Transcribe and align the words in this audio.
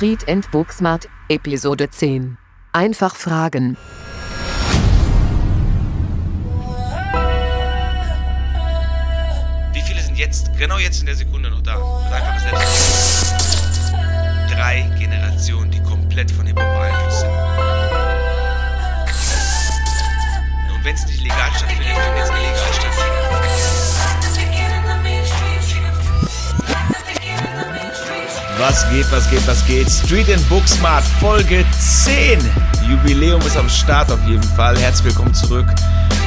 Street 0.00 0.26
and 0.30 0.50
Booksmart, 0.50 1.10
Episode 1.28 1.90
10. 1.90 2.38
Einfach 2.72 3.14
fragen. 3.14 3.76
Wie 9.74 9.82
viele 9.82 10.00
sind 10.00 10.16
jetzt, 10.16 10.56
genau 10.56 10.78
jetzt 10.78 11.00
in 11.00 11.06
der 11.06 11.16
Sekunde 11.16 11.50
noch 11.50 11.60
da? 11.60 11.76
Mit. 11.76 11.84
Drei 14.50 14.90
Generationen, 14.98 15.70
die 15.70 15.82
komplett 15.82 16.30
von 16.30 16.46
Hip-Hop 16.46 16.64
beeinflusst 16.64 17.20
sind. 17.20 17.30
Und 20.74 20.82
wenn 20.82 20.94
es 20.94 21.06
nicht 21.08 21.22
legal 21.24 21.50
stattfindet, 21.54 21.88
findet 21.88 22.24
es 22.24 22.30
illegal 22.30 22.49
Was 28.60 28.86
geht, 28.90 29.10
was 29.10 29.30
geht, 29.30 29.46
was 29.46 29.66
geht? 29.66 29.88
Street 29.88 30.28
and 30.28 30.46
Booksmart 30.50 31.02
Folge 31.18 31.64
10. 32.04 32.38
Jubiläum 32.90 33.40
ist 33.40 33.56
am 33.56 33.70
Start 33.70 34.12
auf 34.12 34.22
jeden 34.28 34.42
Fall. 34.42 34.76
Herzlich 34.76 35.06
willkommen 35.06 35.32
zurück. 35.32 35.64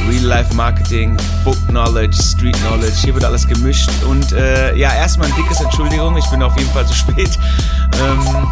Real 0.09 0.23
Life 0.23 0.51
Marketing, 0.55 1.15
Book 1.43 1.55
Knowledge, 1.67 2.17
Street 2.17 2.57
Knowledge. 2.57 2.95
Hier 3.03 3.13
wird 3.13 3.23
alles 3.23 3.47
gemischt. 3.47 3.91
Und 4.09 4.31
äh, 4.31 4.75
ja, 4.75 4.95
erstmal 4.95 5.27
ein 5.27 5.35
dickes 5.35 5.61
Entschuldigung. 5.61 6.17
Ich 6.17 6.25
bin 6.31 6.41
auf 6.41 6.57
jeden 6.57 6.71
Fall 6.71 6.87
zu 6.87 6.95
spät. 6.95 7.37
Ähm, 8.01 8.47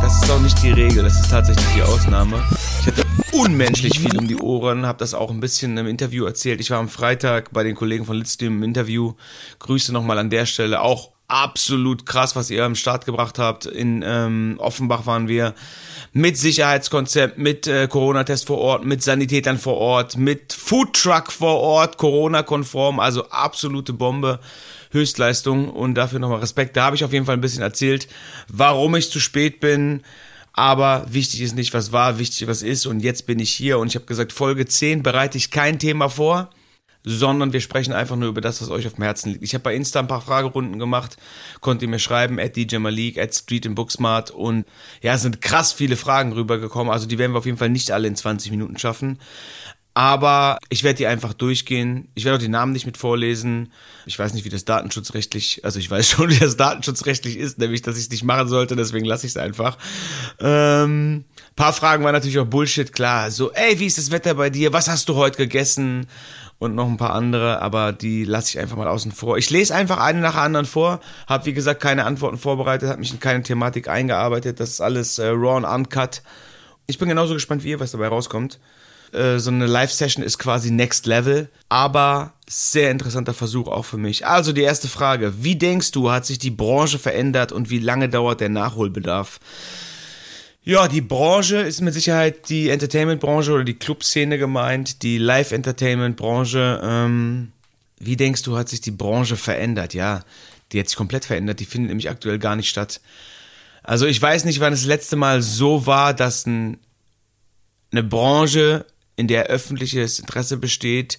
das 0.00 0.22
ist 0.22 0.30
auch 0.30 0.40
nicht 0.40 0.62
die 0.62 0.70
Regel. 0.70 1.02
Das 1.02 1.20
ist 1.20 1.30
tatsächlich 1.30 1.66
die 1.76 1.82
Ausnahme. 1.82 2.42
Ich 2.80 2.86
hatte 2.86 3.04
unmenschlich 3.32 4.00
viel 4.00 4.16
um 4.16 4.26
die 4.26 4.36
Ohren, 4.36 4.86
habe 4.86 5.00
das 5.00 5.12
auch 5.12 5.30
ein 5.30 5.40
bisschen 5.40 5.76
im 5.76 5.86
Interview 5.86 6.24
erzählt. 6.24 6.62
Ich 6.62 6.70
war 6.70 6.78
am 6.78 6.88
Freitag 6.88 7.52
bei 7.52 7.62
den 7.62 7.74
Kollegen 7.74 8.06
von 8.06 8.16
Litstream 8.16 8.56
im 8.56 8.62
Interview. 8.62 9.12
Grüße 9.58 9.92
nochmal 9.92 10.16
an 10.16 10.30
der 10.30 10.46
Stelle. 10.46 10.80
Auch 10.80 11.10
absolut 11.28 12.06
krass, 12.06 12.34
was 12.34 12.50
ihr 12.50 12.64
am 12.64 12.74
Start 12.74 13.04
gebracht 13.04 13.38
habt. 13.38 13.66
In 13.66 14.02
ähm, 14.04 14.56
Offenbach 14.58 15.06
waren 15.06 15.28
wir 15.28 15.54
mit 16.12 16.38
Sicherheitskonzept, 16.38 17.38
mit 17.38 17.66
äh, 17.66 17.86
Corona-Test 17.86 18.46
vor 18.46 18.58
Ort, 18.58 18.84
mit 18.84 19.02
Sanitätern 19.02 19.58
vor 19.58 19.76
Ort, 19.76 20.16
mit 20.16 20.54
Foodtruck 20.54 21.30
vor 21.30 21.60
Ort, 21.60 21.98
Corona-konform, 21.98 22.98
also 22.98 23.28
absolute 23.28 23.92
Bombe. 23.92 24.40
Höchstleistung 24.90 25.68
und 25.68 25.96
dafür 25.96 26.18
nochmal 26.18 26.40
Respekt. 26.40 26.74
Da 26.74 26.84
habe 26.84 26.96
ich 26.96 27.04
auf 27.04 27.12
jeden 27.12 27.26
Fall 27.26 27.36
ein 27.36 27.42
bisschen 27.42 27.62
erzählt, 27.62 28.08
warum 28.48 28.94
ich 28.94 29.10
zu 29.10 29.20
spät 29.20 29.60
bin. 29.60 30.02
Aber 30.54 31.04
wichtig 31.10 31.42
ist 31.42 31.54
nicht, 31.54 31.74
was 31.74 31.92
war, 31.92 32.18
wichtig, 32.18 32.48
was 32.48 32.62
ist. 32.62 32.86
Und 32.86 33.00
jetzt 33.00 33.26
bin 33.26 33.38
ich 33.38 33.50
hier 33.50 33.78
und 33.78 33.88
ich 33.88 33.94
habe 33.96 34.06
gesagt, 34.06 34.32
Folge 34.32 34.64
10 34.64 35.02
bereite 35.02 35.36
ich 35.36 35.50
kein 35.50 35.78
Thema 35.78 36.08
vor 36.08 36.48
sondern 37.04 37.52
wir 37.52 37.60
sprechen 37.60 37.92
einfach 37.92 38.16
nur 38.16 38.28
über 38.28 38.40
das, 38.40 38.60
was 38.60 38.70
euch 38.70 38.86
auf 38.86 38.94
dem 38.94 39.04
Herzen 39.04 39.32
liegt. 39.32 39.44
Ich 39.44 39.54
habe 39.54 39.62
bei 39.62 39.74
Insta 39.74 40.00
ein 40.00 40.08
paar 40.08 40.20
Fragerunden 40.20 40.78
gemacht, 40.78 41.16
könnt 41.60 41.82
ihr 41.82 41.88
mir 41.88 41.98
schreiben, 41.98 42.38
at 42.38 42.56
DJ 42.56 42.76
Malik, 42.76 43.18
at 43.18 43.34
Street 43.34 43.66
in 43.66 43.74
Booksmart 43.74 44.30
und 44.30 44.66
ja, 45.00 45.14
es 45.14 45.22
sind 45.22 45.40
krass 45.40 45.72
viele 45.72 45.96
Fragen 45.96 46.32
rübergekommen, 46.32 46.92
also 46.92 47.06
die 47.06 47.18
werden 47.18 47.32
wir 47.32 47.38
auf 47.38 47.46
jeden 47.46 47.58
Fall 47.58 47.70
nicht 47.70 47.90
alle 47.90 48.08
in 48.08 48.16
20 48.16 48.50
Minuten 48.50 48.78
schaffen. 48.78 49.18
Aber 49.98 50.58
ich 50.68 50.84
werde 50.84 50.98
die 50.98 51.08
einfach 51.08 51.32
durchgehen. 51.32 52.06
Ich 52.14 52.24
werde 52.24 52.36
auch 52.36 52.40
die 52.40 52.46
Namen 52.46 52.70
nicht 52.70 52.86
mit 52.86 52.96
vorlesen. 52.96 53.72
Ich 54.06 54.16
weiß 54.16 54.32
nicht, 54.32 54.44
wie 54.44 54.48
das 54.48 54.64
datenschutzrechtlich, 54.64 55.64
also 55.64 55.80
ich 55.80 55.90
weiß 55.90 56.08
schon, 56.10 56.30
wie 56.30 56.38
das 56.38 56.56
datenschutzrechtlich 56.56 57.36
ist, 57.36 57.58
nämlich, 57.58 57.82
dass 57.82 57.96
ich 57.96 58.04
es 58.04 58.10
nicht 58.10 58.22
machen 58.22 58.46
sollte, 58.46 58.76
deswegen 58.76 59.04
lasse 59.04 59.26
ich 59.26 59.32
es 59.32 59.36
einfach. 59.36 59.76
Ähm, 60.38 61.24
paar 61.56 61.72
Fragen 61.72 62.04
waren 62.04 62.12
natürlich 62.12 62.38
auch 62.38 62.46
Bullshit, 62.46 62.92
klar. 62.92 63.32
So, 63.32 63.50
ey, 63.50 63.80
wie 63.80 63.86
ist 63.86 63.98
das 63.98 64.12
Wetter 64.12 64.34
bei 64.34 64.50
dir? 64.50 64.72
Was 64.72 64.88
hast 64.88 65.08
du 65.08 65.16
heute 65.16 65.36
gegessen? 65.36 66.06
und 66.60 66.74
noch 66.74 66.88
ein 66.88 66.96
paar 66.96 67.14
andere, 67.14 67.62
aber 67.62 67.92
die 67.92 68.24
lasse 68.24 68.50
ich 68.50 68.58
einfach 68.58 68.76
mal 68.76 68.88
außen 68.88 69.12
vor. 69.12 69.38
Ich 69.38 69.48
lese 69.48 69.72
einfach 69.72 69.98
eine 69.98 70.20
nach 70.20 70.32
der 70.32 70.42
anderen 70.42 70.66
vor, 70.66 70.98
habe 71.28 71.46
wie 71.46 71.52
gesagt 71.52 71.80
keine 71.80 72.04
Antworten 72.04 72.36
vorbereitet, 72.36 72.88
habe 72.88 72.98
mich 72.98 73.12
in 73.12 73.20
keine 73.20 73.44
Thematik 73.44 73.86
eingearbeitet, 73.86 74.58
das 74.58 74.70
ist 74.70 74.80
alles 74.80 75.20
äh, 75.20 75.28
raw 75.28 75.56
und 75.56 75.64
uncut. 75.64 76.20
Ich 76.88 76.98
bin 76.98 77.08
genauso 77.08 77.34
gespannt 77.34 77.62
wie 77.62 77.70
ihr, 77.70 77.78
was 77.78 77.92
dabei 77.92 78.08
rauskommt. 78.08 78.58
Äh, 79.12 79.38
so 79.38 79.50
eine 79.50 79.66
Live-Session 79.66 80.24
ist 80.24 80.38
quasi 80.38 80.70
next 80.70 81.06
level, 81.06 81.48
aber 81.68 82.34
sehr 82.48 82.90
interessanter 82.90 83.34
Versuch 83.34 83.68
auch 83.68 83.84
für 83.84 83.98
mich. 83.98 84.26
Also 84.26 84.52
die 84.52 84.62
erste 84.62 84.88
Frage, 84.88 85.42
wie 85.42 85.56
denkst 85.56 85.92
du, 85.92 86.10
hat 86.10 86.26
sich 86.26 86.38
die 86.38 86.50
Branche 86.50 86.98
verändert 86.98 87.52
und 87.52 87.70
wie 87.70 87.78
lange 87.78 88.08
dauert 88.08 88.40
der 88.40 88.48
Nachholbedarf? 88.48 89.40
Ja, 90.62 90.86
die 90.86 91.00
Branche 91.00 91.56
ist 91.56 91.80
mit 91.80 91.94
Sicherheit 91.94 92.50
die 92.50 92.68
Entertainment-Branche 92.68 93.52
oder 93.52 93.64
die 93.64 93.78
Clubszene 93.78 94.36
gemeint, 94.36 95.02
die 95.02 95.16
Live-Entertainment-Branche. 95.16 96.80
Ähm, 96.82 97.52
wie 97.98 98.16
denkst 98.16 98.42
du, 98.42 98.56
hat 98.56 98.68
sich 98.68 98.80
die 98.80 98.90
Branche 98.90 99.36
verändert? 99.36 99.94
Ja, 99.94 100.20
die 100.72 100.80
hat 100.80 100.88
sich 100.88 100.96
komplett 100.96 101.24
verändert. 101.24 101.60
Die 101.60 101.64
findet 101.64 101.88
nämlich 101.88 102.10
aktuell 102.10 102.38
gar 102.38 102.54
nicht 102.54 102.68
statt. 102.68 103.00
Also 103.82 104.04
ich 104.04 104.20
weiß 104.20 104.44
nicht, 104.44 104.60
wann 104.60 104.72
das 104.72 104.84
letzte 104.84 105.16
Mal 105.16 105.40
so 105.40 105.86
war, 105.86 106.12
dass 106.12 106.44
ein, 106.44 106.78
eine 107.90 108.02
Branche, 108.02 108.84
in 109.18 109.26
der 109.26 109.46
öffentliches 109.46 110.20
Interesse 110.20 110.56
besteht, 110.56 111.18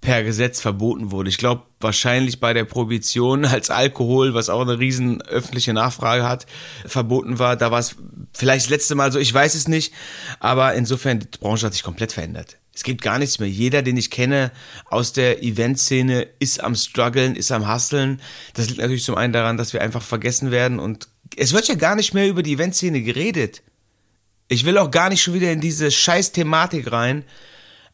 per 0.00 0.22
Gesetz 0.22 0.60
verboten 0.60 1.10
wurde. 1.10 1.28
Ich 1.28 1.36
glaube, 1.36 1.64
wahrscheinlich 1.80 2.40
bei 2.40 2.54
der 2.54 2.64
Prohibition 2.64 3.44
als 3.44 3.68
Alkohol, 3.68 4.32
was 4.32 4.48
auch 4.48 4.62
eine 4.62 4.78
riesen 4.78 5.20
öffentliche 5.22 5.74
Nachfrage 5.74 6.26
hat, 6.26 6.46
verboten 6.86 7.38
war. 7.38 7.56
Da 7.56 7.70
war 7.70 7.80
es 7.80 7.96
vielleicht 8.32 8.66
das 8.66 8.70
letzte 8.70 8.94
Mal 8.94 9.12
so, 9.12 9.18
ich 9.18 9.34
weiß 9.34 9.54
es 9.54 9.68
nicht. 9.68 9.92
Aber 10.38 10.74
insofern, 10.74 11.18
die 11.18 11.26
Branche 11.38 11.66
hat 11.66 11.74
sich 11.74 11.82
komplett 11.82 12.12
verändert. 12.12 12.56
Es 12.72 12.84
gibt 12.84 13.02
gar 13.02 13.18
nichts 13.18 13.40
mehr. 13.40 13.48
Jeder, 13.48 13.82
den 13.82 13.96
ich 13.96 14.10
kenne 14.10 14.52
aus 14.88 15.12
der 15.12 15.42
Eventszene, 15.42 16.28
ist 16.38 16.62
am 16.62 16.76
struggeln, 16.76 17.34
ist 17.34 17.52
am 17.52 17.70
hustlen. 17.70 18.22
Das 18.54 18.68
liegt 18.68 18.80
natürlich 18.80 19.04
zum 19.04 19.16
einen 19.16 19.32
daran, 19.32 19.58
dass 19.58 19.72
wir 19.72 19.82
einfach 19.82 20.02
vergessen 20.02 20.50
werden 20.50 20.78
und 20.78 21.08
es 21.36 21.52
wird 21.52 21.68
ja 21.68 21.74
gar 21.74 21.94
nicht 21.94 22.14
mehr 22.14 22.28
über 22.28 22.42
die 22.42 22.54
Eventszene 22.54 23.02
geredet. 23.02 23.62
Ich 24.50 24.64
will 24.64 24.78
auch 24.78 24.90
gar 24.90 25.10
nicht 25.10 25.22
schon 25.22 25.34
wieder 25.34 25.52
in 25.52 25.60
diese 25.60 25.92
scheiß 25.92 26.32
Thematik 26.32 26.90
rein, 26.90 27.24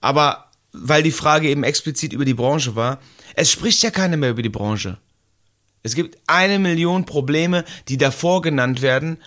aber 0.00 0.50
weil 0.72 1.02
die 1.02 1.12
Frage 1.12 1.50
eben 1.50 1.64
explizit 1.64 2.14
über 2.14 2.24
die 2.24 2.32
Branche 2.32 2.74
war. 2.74 2.98
Es 3.34 3.50
spricht 3.50 3.82
ja 3.82 3.90
keiner 3.90 4.16
mehr 4.16 4.30
über 4.30 4.40
die 4.40 4.48
Branche. 4.48 4.96
Es 5.82 5.94
gibt 5.94 6.16
eine 6.26 6.58
Million 6.58 7.04
Probleme, 7.04 7.64
die 7.88 7.98
davor 7.98 8.40
genannt 8.40 8.80
werden. 8.80 9.18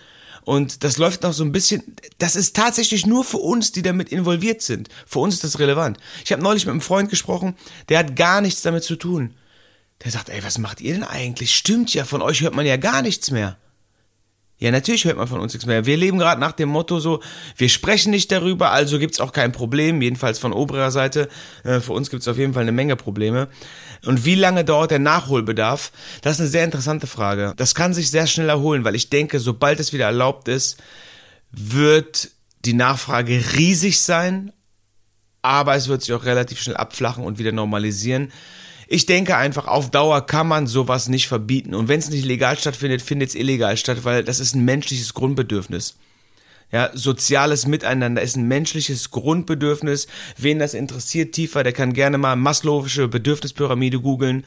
Und 0.42 0.82
das 0.82 0.98
läuft 0.98 1.22
noch 1.22 1.32
so 1.32 1.44
ein 1.44 1.52
bisschen, 1.52 1.94
das 2.18 2.34
ist 2.34 2.56
tatsächlich 2.56 3.06
nur 3.06 3.22
für 3.22 3.38
uns, 3.38 3.70
die 3.70 3.82
damit 3.82 4.08
involviert 4.08 4.60
sind. 4.60 4.88
Für 5.06 5.20
uns 5.20 5.34
ist 5.34 5.44
das 5.44 5.60
relevant. 5.60 5.98
Ich 6.24 6.32
habe 6.32 6.42
neulich 6.42 6.66
mit 6.66 6.72
einem 6.72 6.80
Freund 6.80 7.10
gesprochen, 7.10 7.54
der 7.88 8.00
hat 8.00 8.16
gar 8.16 8.40
nichts 8.40 8.62
damit 8.62 8.82
zu 8.82 8.96
tun. 8.96 9.34
Der 10.02 10.10
sagt, 10.10 10.30
ey, 10.30 10.42
was 10.42 10.58
macht 10.58 10.80
ihr 10.80 10.94
denn 10.94 11.04
eigentlich? 11.04 11.54
Stimmt 11.54 11.94
ja, 11.94 12.04
von 12.04 12.22
euch 12.22 12.40
hört 12.40 12.56
man 12.56 12.66
ja 12.66 12.76
gar 12.76 13.02
nichts 13.02 13.30
mehr. 13.30 13.56
Ja, 14.60 14.70
natürlich 14.70 15.06
hört 15.06 15.16
man 15.16 15.26
von 15.26 15.40
uns 15.40 15.54
nichts 15.54 15.64
mehr. 15.64 15.86
Wir 15.86 15.96
leben 15.96 16.18
gerade 16.18 16.38
nach 16.38 16.52
dem 16.52 16.68
Motto 16.68 17.00
so, 17.00 17.22
wir 17.56 17.70
sprechen 17.70 18.10
nicht 18.10 18.30
darüber, 18.30 18.72
also 18.72 18.98
gibt's 18.98 19.18
auch 19.18 19.32
kein 19.32 19.52
Problem, 19.52 20.02
jedenfalls 20.02 20.38
von 20.38 20.52
oberer 20.52 20.90
Seite. 20.90 21.30
Äh, 21.64 21.80
für 21.80 21.94
uns 21.94 22.10
gibt's 22.10 22.28
auf 22.28 22.36
jeden 22.36 22.52
Fall 22.52 22.62
eine 22.62 22.72
Menge 22.72 22.94
Probleme. 22.94 23.48
Und 24.04 24.26
wie 24.26 24.34
lange 24.34 24.62
dauert 24.66 24.90
der 24.90 24.98
Nachholbedarf? 24.98 25.92
Das 26.20 26.34
ist 26.34 26.40
eine 26.40 26.48
sehr 26.50 26.64
interessante 26.64 27.06
Frage. 27.06 27.54
Das 27.56 27.74
kann 27.74 27.94
sich 27.94 28.10
sehr 28.10 28.26
schnell 28.26 28.50
erholen, 28.50 28.84
weil 28.84 28.94
ich 28.94 29.08
denke, 29.08 29.40
sobald 29.40 29.80
es 29.80 29.94
wieder 29.94 30.04
erlaubt 30.04 30.46
ist, 30.46 30.76
wird 31.50 32.28
die 32.66 32.74
Nachfrage 32.74 33.42
riesig 33.56 34.02
sein, 34.02 34.52
aber 35.40 35.74
es 35.74 35.88
wird 35.88 36.02
sich 36.02 36.12
auch 36.12 36.26
relativ 36.26 36.60
schnell 36.60 36.76
abflachen 36.76 37.24
und 37.24 37.38
wieder 37.38 37.52
normalisieren. 37.52 38.30
Ich 38.92 39.06
denke 39.06 39.36
einfach, 39.36 39.68
auf 39.68 39.92
Dauer 39.92 40.26
kann 40.26 40.48
man 40.48 40.66
sowas 40.66 41.08
nicht 41.08 41.28
verbieten. 41.28 41.76
Und 41.76 41.86
wenn 41.86 42.00
es 42.00 42.10
nicht 42.10 42.24
legal 42.24 42.58
stattfindet, 42.58 43.02
findet 43.02 43.28
es 43.28 43.36
illegal 43.36 43.76
statt, 43.76 43.98
weil 44.02 44.24
das 44.24 44.40
ist 44.40 44.56
ein 44.56 44.64
menschliches 44.64 45.14
Grundbedürfnis. 45.14 45.96
Ja, 46.72 46.90
soziales 46.92 47.68
Miteinander 47.68 48.20
ist 48.20 48.36
ein 48.36 48.48
menschliches 48.48 49.12
Grundbedürfnis. 49.12 50.08
Wen 50.36 50.58
das 50.58 50.74
interessiert 50.74 51.36
tiefer, 51.36 51.62
der 51.62 51.72
kann 51.72 51.92
gerne 51.92 52.18
mal 52.18 52.34
Maslow'sche 52.34 53.06
Bedürfnispyramide 53.06 54.00
googeln. 54.00 54.44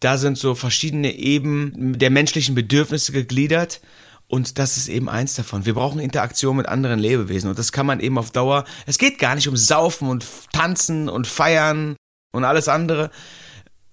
Da 0.00 0.18
sind 0.18 0.38
so 0.38 0.56
verschiedene 0.56 1.14
Ebenen 1.14 1.96
der 1.96 2.10
menschlichen 2.10 2.56
Bedürfnisse 2.56 3.12
gegliedert. 3.12 3.80
Und 4.26 4.58
das 4.58 4.76
ist 4.76 4.88
eben 4.88 5.08
eins 5.08 5.34
davon. 5.34 5.66
Wir 5.66 5.74
brauchen 5.74 6.00
Interaktion 6.00 6.56
mit 6.56 6.66
anderen 6.66 6.98
Lebewesen. 6.98 7.48
Und 7.48 7.60
das 7.60 7.70
kann 7.70 7.86
man 7.86 8.00
eben 8.00 8.18
auf 8.18 8.32
Dauer. 8.32 8.64
Es 8.86 8.98
geht 8.98 9.20
gar 9.20 9.36
nicht 9.36 9.46
um 9.46 9.56
Saufen 9.56 10.08
und 10.08 10.26
Tanzen 10.52 11.08
und 11.08 11.28
Feiern 11.28 11.94
und 12.32 12.42
alles 12.42 12.66
andere 12.66 13.12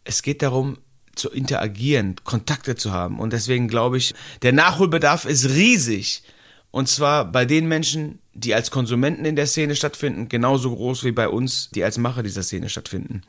es 0.04 0.22
geht 0.22 0.42
darum, 0.42 0.78
zu 1.16 1.30
interagieren, 1.30 2.16
Kontakte 2.24 2.76
zu 2.76 2.92
haben. 2.92 3.20
Und 3.20 3.34
deswegen 3.34 3.68
glaube 3.68 3.98
ich, 3.98 4.14
der 4.42 4.54
Nachholbedarf 4.54 5.26
ist 5.26 5.50
riesig. 5.50 6.24
Und 6.72 6.88
zwar 6.88 7.30
bei 7.30 7.46
den 7.46 7.68
Menschen, 7.68 8.20
die 8.34 8.56
als 8.56 8.72
Konsumenten 8.72 9.26
in 9.26 9.36
der 9.36 9.48
Szene 9.48 9.76
stattfinden, 9.76 10.30
genauso 10.30 10.74
groß 10.74 11.04
wie 11.04 11.12
bei 11.12 11.28
uns, 11.28 11.70
die 11.72 11.84
als 11.84 11.98
Macher 11.98 12.24
dieser 12.24 12.44
Szene 12.44 12.70
stattfinden. 12.70 13.24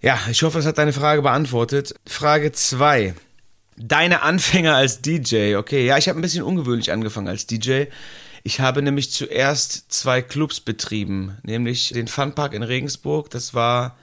Ja, 0.00 0.18
ich 0.28 0.42
hoffe, 0.42 0.58
das 0.58 0.66
hat 0.66 0.78
deine 0.78 0.92
Frage 0.92 1.22
beantwortet. 1.22 1.94
Frage 2.06 2.50
2. 2.50 3.14
Deine 3.76 4.22
Anfänger 4.22 4.74
als 4.74 5.00
DJ. 5.00 5.54
Okay, 5.54 5.86
ja, 5.86 5.96
ich 5.96 6.08
habe 6.08 6.18
ein 6.18 6.22
bisschen 6.22 6.42
ungewöhnlich 6.42 6.90
angefangen 6.90 7.28
als 7.28 7.46
DJ. 7.46 7.84
Ich 8.42 8.58
habe 8.58 8.82
nämlich 8.82 9.12
zuerst 9.12 9.92
zwei 9.92 10.20
Clubs 10.20 10.60
betrieben, 10.60 11.38
nämlich 11.44 11.90
den 11.90 12.08
Funpark 12.08 12.52
in 12.52 12.64
Regensburg. 12.64 13.30
Das 13.30 13.54
war 13.54 13.96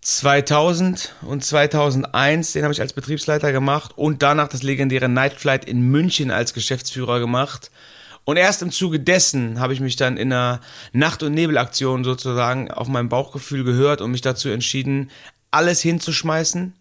2000 0.00 1.14
und 1.22 1.44
2001, 1.44 2.52
den 2.52 2.62
habe 2.62 2.72
ich 2.72 2.80
als 2.80 2.92
Betriebsleiter 2.92 3.52
gemacht 3.52 3.92
und 3.96 4.22
danach 4.22 4.48
das 4.48 4.62
legendäre 4.62 5.08
Nightflight 5.08 5.64
in 5.64 5.82
München 5.82 6.30
als 6.30 6.54
Geschäftsführer 6.54 7.18
gemacht. 7.20 7.70
Und 8.24 8.36
erst 8.36 8.62
im 8.62 8.70
Zuge 8.70 9.00
dessen 9.00 9.58
habe 9.58 9.72
ich 9.72 9.80
mich 9.80 9.96
dann 9.96 10.16
in 10.16 10.32
einer 10.32 10.60
Nacht- 10.92 11.22
und 11.22 11.32
Nebelaktion 11.32 12.04
sozusagen 12.04 12.70
auf 12.70 12.86
mein 12.86 13.08
Bauchgefühl 13.08 13.64
gehört 13.64 14.00
und 14.00 14.10
mich 14.10 14.20
dazu 14.20 14.50
entschieden, 14.50 15.10
alles 15.50 15.80
hinzuschmeißen 15.80 16.74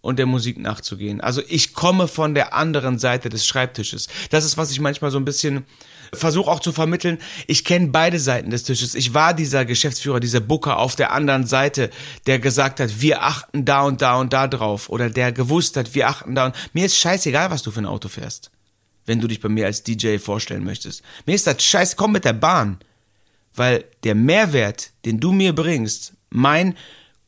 und 0.00 0.18
der 0.18 0.26
Musik 0.26 0.58
nachzugehen. 0.58 1.20
Also 1.20 1.42
ich 1.48 1.74
komme 1.74 2.08
von 2.08 2.34
der 2.34 2.54
anderen 2.54 2.98
Seite 2.98 3.28
des 3.28 3.46
Schreibtisches. 3.46 4.08
Das 4.30 4.44
ist, 4.44 4.56
was 4.56 4.70
ich 4.70 4.80
manchmal 4.80 5.10
so 5.10 5.18
ein 5.18 5.24
bisschen 5.24 5.64
versuche 6.12 6.50
auch 6.50 6.60
zu 6.60 6.72
vermitteln. 6.72 7.18
Ich 7.46 7.64
kenne 7.64 7.88
beide 7.88 8.18
Seiten 8.18 8.50
des 8.50 8.64
Tisches. 8.64 8.94
Ich 8.94 9.14
war 9.14 9.34
dieser 9.34 9.64
Geschäftsführer, 9.64 10.20
dieser 10.20 10.40
Booker 10.40 10.78
auf 10.78 10.96
der 10.96 11.12
anderen 11.12 11.46
Seite, 11.46 11.90
der 12.26 12.38
gesagt 12.38 12.80
hat, 12.80 13.00
wir 13.00 13.22
achten 13.22 13.64
da 13.64 13.82
und 13.82 14.02
da 14.02 14.16
und 14.16 14.32
da 14.32 14.48
drauf. 14.48 14.88
Oder 14.88 15.10
der 15.10 15.32
gewusst 15.32 15.76
hat, 15.76 15.94
wir 15.94 16.08
achten 16.08 16.34
da 16.34 16.46
und... 16.46 16.56
Mir 16.72 16.86
ist 16.86 16.96
scheißegal, 16.96 17.50
was 17.50 17.62
du 17.62 17.70
für 17.70 17.80
ein 17.80 17.86
Auto 17.86 18.08
fährst. 18.08 18.50
Wenn 19.06 19.20
du 19.20 19.28
dich 19.28 19.40
bei 19.40 19.48
mir 19.48 19.66
als 19.66 19.82
DJ 19.82 20.18
vorstellen 20.18 20.64
möchtest. 20.64 21.02
Mir 21.26 21.34
ist 21.34 21.46
das 21.46 21.62
scheiße, 21.62 21.96
komm 21.96 22.12
mit 22.12 22.24
der 22.24 22.32
Bahn. 22.32 22.78
Weil 23.54 23.84
der 24.04 24.14
Mehrwert, 24.14 24.90
den 25.04 25.20
du 25.20 25.32
mir 25.32 25.54
bringst, 25.54 26.14
mein 26.30 26.76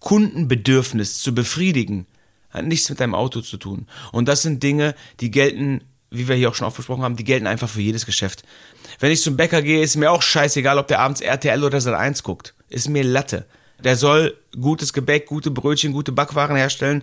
Kundenbedürfnis 0.00 1.18
zu 1.18 1.34
befriedigen, 1.34 2.06
hat 2.52 2.64
nichts 2.64 2.88
mit 2.90 3.00
deinem 3.00 3.14
Auto 3.14 3.40
zu 3.40 3.56
tun. 3.56 3.86
Und 4.12 4.28
das 4.28 4.42
sind 4.42 4.62
Dinge, 4.62 4.94
die 5.20 5.30
gelten, 5.30 5.82
wie 6.10 6.28
wir 6.28 6.36
hier 6.36 6.50
auch 6.50 6.54
schon 6.54 6.66
oft 6.66 6.76
besprochen 6.76 7.02
haben, 7.02 7.16
die 7.16 7.24
gelten 7.24 7.46
einfach 7.46 7.68
für 7.68 7.80
jedes 7.80 8.06
Geschäft. 8.06 8.44
Wenn 9.00 9.10
ich 9.10 9.22
zum 9.22 9.36
Bäcker 9.36 9.62
gehe, 9.62 9.82
ist 9.82 9.96
mir 9.96 10.10
auch 10.10 10.22
scheißegal, 10.22 10.78
ob 10.78 10.88
der 10.88 11.00
abends 11.00 11.20
RTL 11.20 11.64
oder 11.64 11.80
Sat 11.80 11.94
1 11.94 12.22
guckt. 12.22 12.54
Ist 12.68 12.88
mir 12.88 13.04
Latte. 13.04 13.46
Der 13.82 13.96
soll 13.96 14.36
gutes 14.60 14.92
Gebäck, 14.92 15.26
gute 15.26 15.50
Brötchen, 15.50 15.92
gute 15.92 16.12
Backwaren 16.12 16.56
herstellen, 16.56 17.02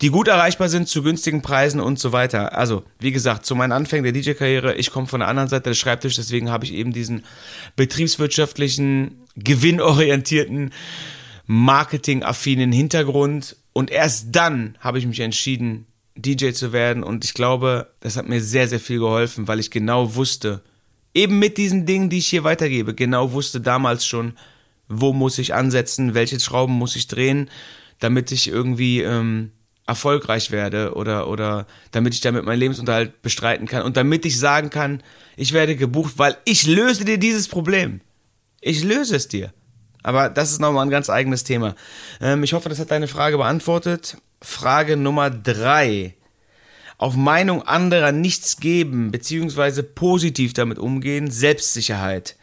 die 0.00 0.10
gut 0.10 0.26
erreichbar 0.26 0.68
sind 0.68 0.88
zu 0.88 1.02
günstigen 1.02 1.42
Preisen 1.42 1.80
und 1.80 1.98
so 1.98 2.10
weiter. 2.10 2.58
Also, 2.58 2.82
wie 2.98 3.12
gesagt, 3.12 3.46
zu 3.46 3.54
meinen 3.54 3.70
Anfängen 3.70 4.02
der 4.02 4.12
DJ-Karriere, 4.12 4.74
ich 4.74 4.90
komme 4.90 5.06
von 5.06 5.20
der 5.20 5.28
anderen 5.28 5.48
Seite 5.48 5.70
des 5.70 5.78
Schreibtisches, 5.78 6.26
deswegen 6.26 6.50
habe 6.50 6.64
ich 6.64 6.72
eben 6.72 6.92
diesen 6.92 7.24
betriebswirtschaftlichen, 7.76 9.22
gewinnorientierten, 9.36 10.72
marketingaffinen 11.46 12.72
Hintergrund 12.72 13.56
und 13.72 13.90
erst 13.90 14.28
dann 14.32 14.76
habe 14.80 14.98
ich 14.98 15.06
mich 15.06 15.20
entschieden, 15.20 15.86
DJ 16.14 16.50
zu 16.50 16.72
werden. 16.72 17.02
Und 17.02 17.24
ich 17.24 17.34
glaube, 17.34 17.92
das 18.00 18.16
hat 18.16 18.28
mir 18.28 18.40
sehr, 18.40 18.68
sehr 18.68 18.80
viel 18.80 18.98
geholfen, 18.98 19.48
weil 19.48 19.60
ich 19.60 19.70
genau 19.70 20.14
wusste, 20.14 20.62
eben 21.14 21.38
mit 21.38 21.58
diesen 21.58 21.86
Dingen, 21.86 22.10
die 22.10 22.18
ich 22.18 22.28
hier 22.28 22.44
weitergebe, 22.44 22.94
genau 22.94 23.32
wusste 23.32 23.60
damals 23.60 24.06
schon, 24.06 24.34
wo 24.88 25.12
muss 25.12 25.38
ich 25.38 25.54
ansetzen, 25.54 26.14
welche 26.14 26.38
Schrauben 26.38 26.74
muss 26.74 26.96
ich 26.96 27.06
drehen, 27.06 27.50
damit 27.98 28.32
ich 28.32 28.48
irgendwie 28.48 29.00
ähm, 29.00 29.52
erfolgreich 29.86 30.50
werde 30.50 30.94
oder, 30.94 31.28
oder 31.28 31.66
damit 31.92 32.14
ich 32.14 32.20
damit 32.20 32.44
meinen 32.44 32.58
Lebensunterhalt 32.58 33.22
bestreiten 33.22 33.66
kann 33.66 33.82
und 33.82 33.96
damit 33.96 34.26
ich 34.26 34.38
sagen 34.38 34.70
kann, 34.70 35.02
ich 35.36 35.52
werde 35.52 35.76
gebucht, 35.76 36.14
weil 36.16 36.36
ich 36.44 36.66
löse 36.66 37.04
dir 37.04 37.18
dieses 37.18 37.48
Problem. 37.48 38.00
Ich 38.60 38.84
löse 38.84 39.16
es 39.16 39.28
dir. 39.28 39.52
Aber 40.02 40.28
das 40.28 40.50
ist 40.50 40.60
nochmal 40.60 40.86
ein 40.86 40.90
ganz 40.90 41.10
eigenes 41.10 41.44
Thema. 41.44 41.74
Ähm, 42.20 42.42
ich 42.42 42.52
hoffe, 42.52 42.68
das 42.68 42.78
hat 42.78 42.90
deine 42.90 43.08
Frage 43.08 43.36
beantwortet. 43.36 44.16
Frage 44.40 44.96
Nummer 44.96 45.30
drei. 45.30 46.14
Auf 46.98 47.16
Meinung 47.16 47.62
anderer 47.62 48.12
nichts 48.12 48.58
geben, 48.58 49.10
beziehungsweise 49.10 49.82
positiv 49.82 50.52
damit 50.52 50.78
umgehen, 50.78 51.30
Selbstsicherheit. 51.30 52.36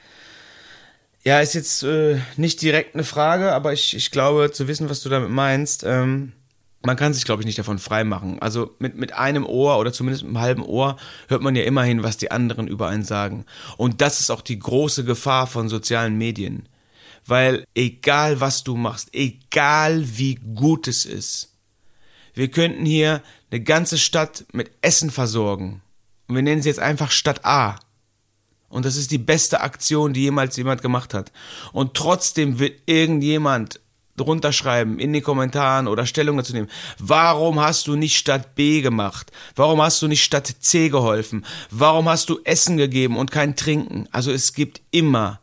Ja, 1.23 1.39
ist 1.41 1.53
jetzt 1.53 1.83
äh, 1.83 2.19
nicht 2.37 2.61
direkt 2.61 2.95
eine 2.95 3.03
Frage, 3.03 3.53
aber 3.53 3.73
ich, 3.73 3.95
ich 3.95 4.11
glaube 4.11 4.51
zu 4.51 4.67
wissen, 4.67 4.89
was 4.89 5.01
du 5.01 5.09
damit 5.09 5.29
meinst. 5.29 5.83
Ähm, 5.85 6.33
man 6.81 6.95
kann 6.95 7.13
sich, 7.13 7.25
glaube 7.25 7.41
ich, 7.41 7.45
nicht 7.45 7.59
davon 7.59 7.77
freimachen. 7.77 8.41
Also 8.41 8.73
mit, 8.79 8.95
mit 8.95 9.13
einem 9.13 9.45
Ohr 9.45 9.79
oder 9.79 9.91
zumindest 9.91 10.23
mit 10.23 10.29
einem 10.29 10.41
halben 10.41 10.63
Ohr 10.63 10.95
hört 11.27 11.41
man 11.41 11.55
ja 11.55 11.63
immerhin, 11.63 12.03
was 12.03 12.17
die 12.17 12.31
anderen 12.31 12.67
über 12.67 12.87
einen 12.87 13.03
sagen. 13.03 13.45
Und 13.75 13.99
das 14.01 14.21
ist 14.21 14.29
auch 14.29 14.41
die 14.41 14.59
große 14.59 15.03
Gefahr 15.03 15.47
von 15.47 15.67
sozialen 15.67 16.17
Medien. 16.17 16.68
Weil 17.25 17.65
egal 17.75 18.39
was 18.39 18.63
du 18.63 18.75
machst, 18.75 19.09
egal 19.13 20.03
wie 20.17 20.35
gut 20.35 20.87
es 20.87 21.05
ist, 21.05 21.53
wir 22.33 22.49
könnten 22.49 22.85
hier 22.85 23.21
eine 23.51 23.61
ganze 23.61 23.97
Stadt 23.97 24.45
mit 24.53 24.71
Essen 24.81 25.11
versorgen. 25.11 25.81
Und 26.27 26.35
wir 26.35 26.41
nennen 26.41 26.61
sie 26.61 26.69
jetzt 26.69 26.79
einfach 26.79 27.11
Stadt 27.11 27.43
A. 27.43 27.75
Und 28.69 28.85
das 28.85 28.95
ist 28.95 29.11
die 29.11 29.17
beste 29.17 29.61
Aktion, 29.61 30.13
die 30.13 30.21
jemals 30.21 30.55
jemand 30.55 30.81
gemacht 30.81 31.13
hat. 31.13 31.31
Und 31.73 31.95
trotzdem 31.95 32.59
wird 32.59 32.81
irgendjemand 32.85 33.81
drunter 34.15 34.53
schreiben 34.53 34.99
in 34.99 35.13
den 35.13 35.23
Kommentaren 35.23 35.87
oder 35.87 36.05
Stellung 36.05 36.37
dazu 36.37 36.53
nehmen. 36.53 36.69
Warum 36.99 37.59
hast 37.59 37.87
du 37.87 37.95
nicht 37.95 38.17
Stadt 38.17 38.55
B 38.55 38.81
gemacht? 38.81 39.31
Warum 39.55 39.81
hast 39.81 40.01
du 40.01 40.07
nicht 40.07 40.23
Stadt 40.23 40.47
C 40.59 40.89
geholfen? 40.89 41.45
Warum 41.71 42.07
hast 42.07 42.29
du 42.29 42.39
Essen 42.43 42.77
gegeben 42.77 43.17
und 43.17 43.31
kein 43.31 43.55
Trinken? 43.55 44.07
Also 44.11 44.31
es 44.31 44.53
gibt 44.53 44.81
immer 44.91 45.39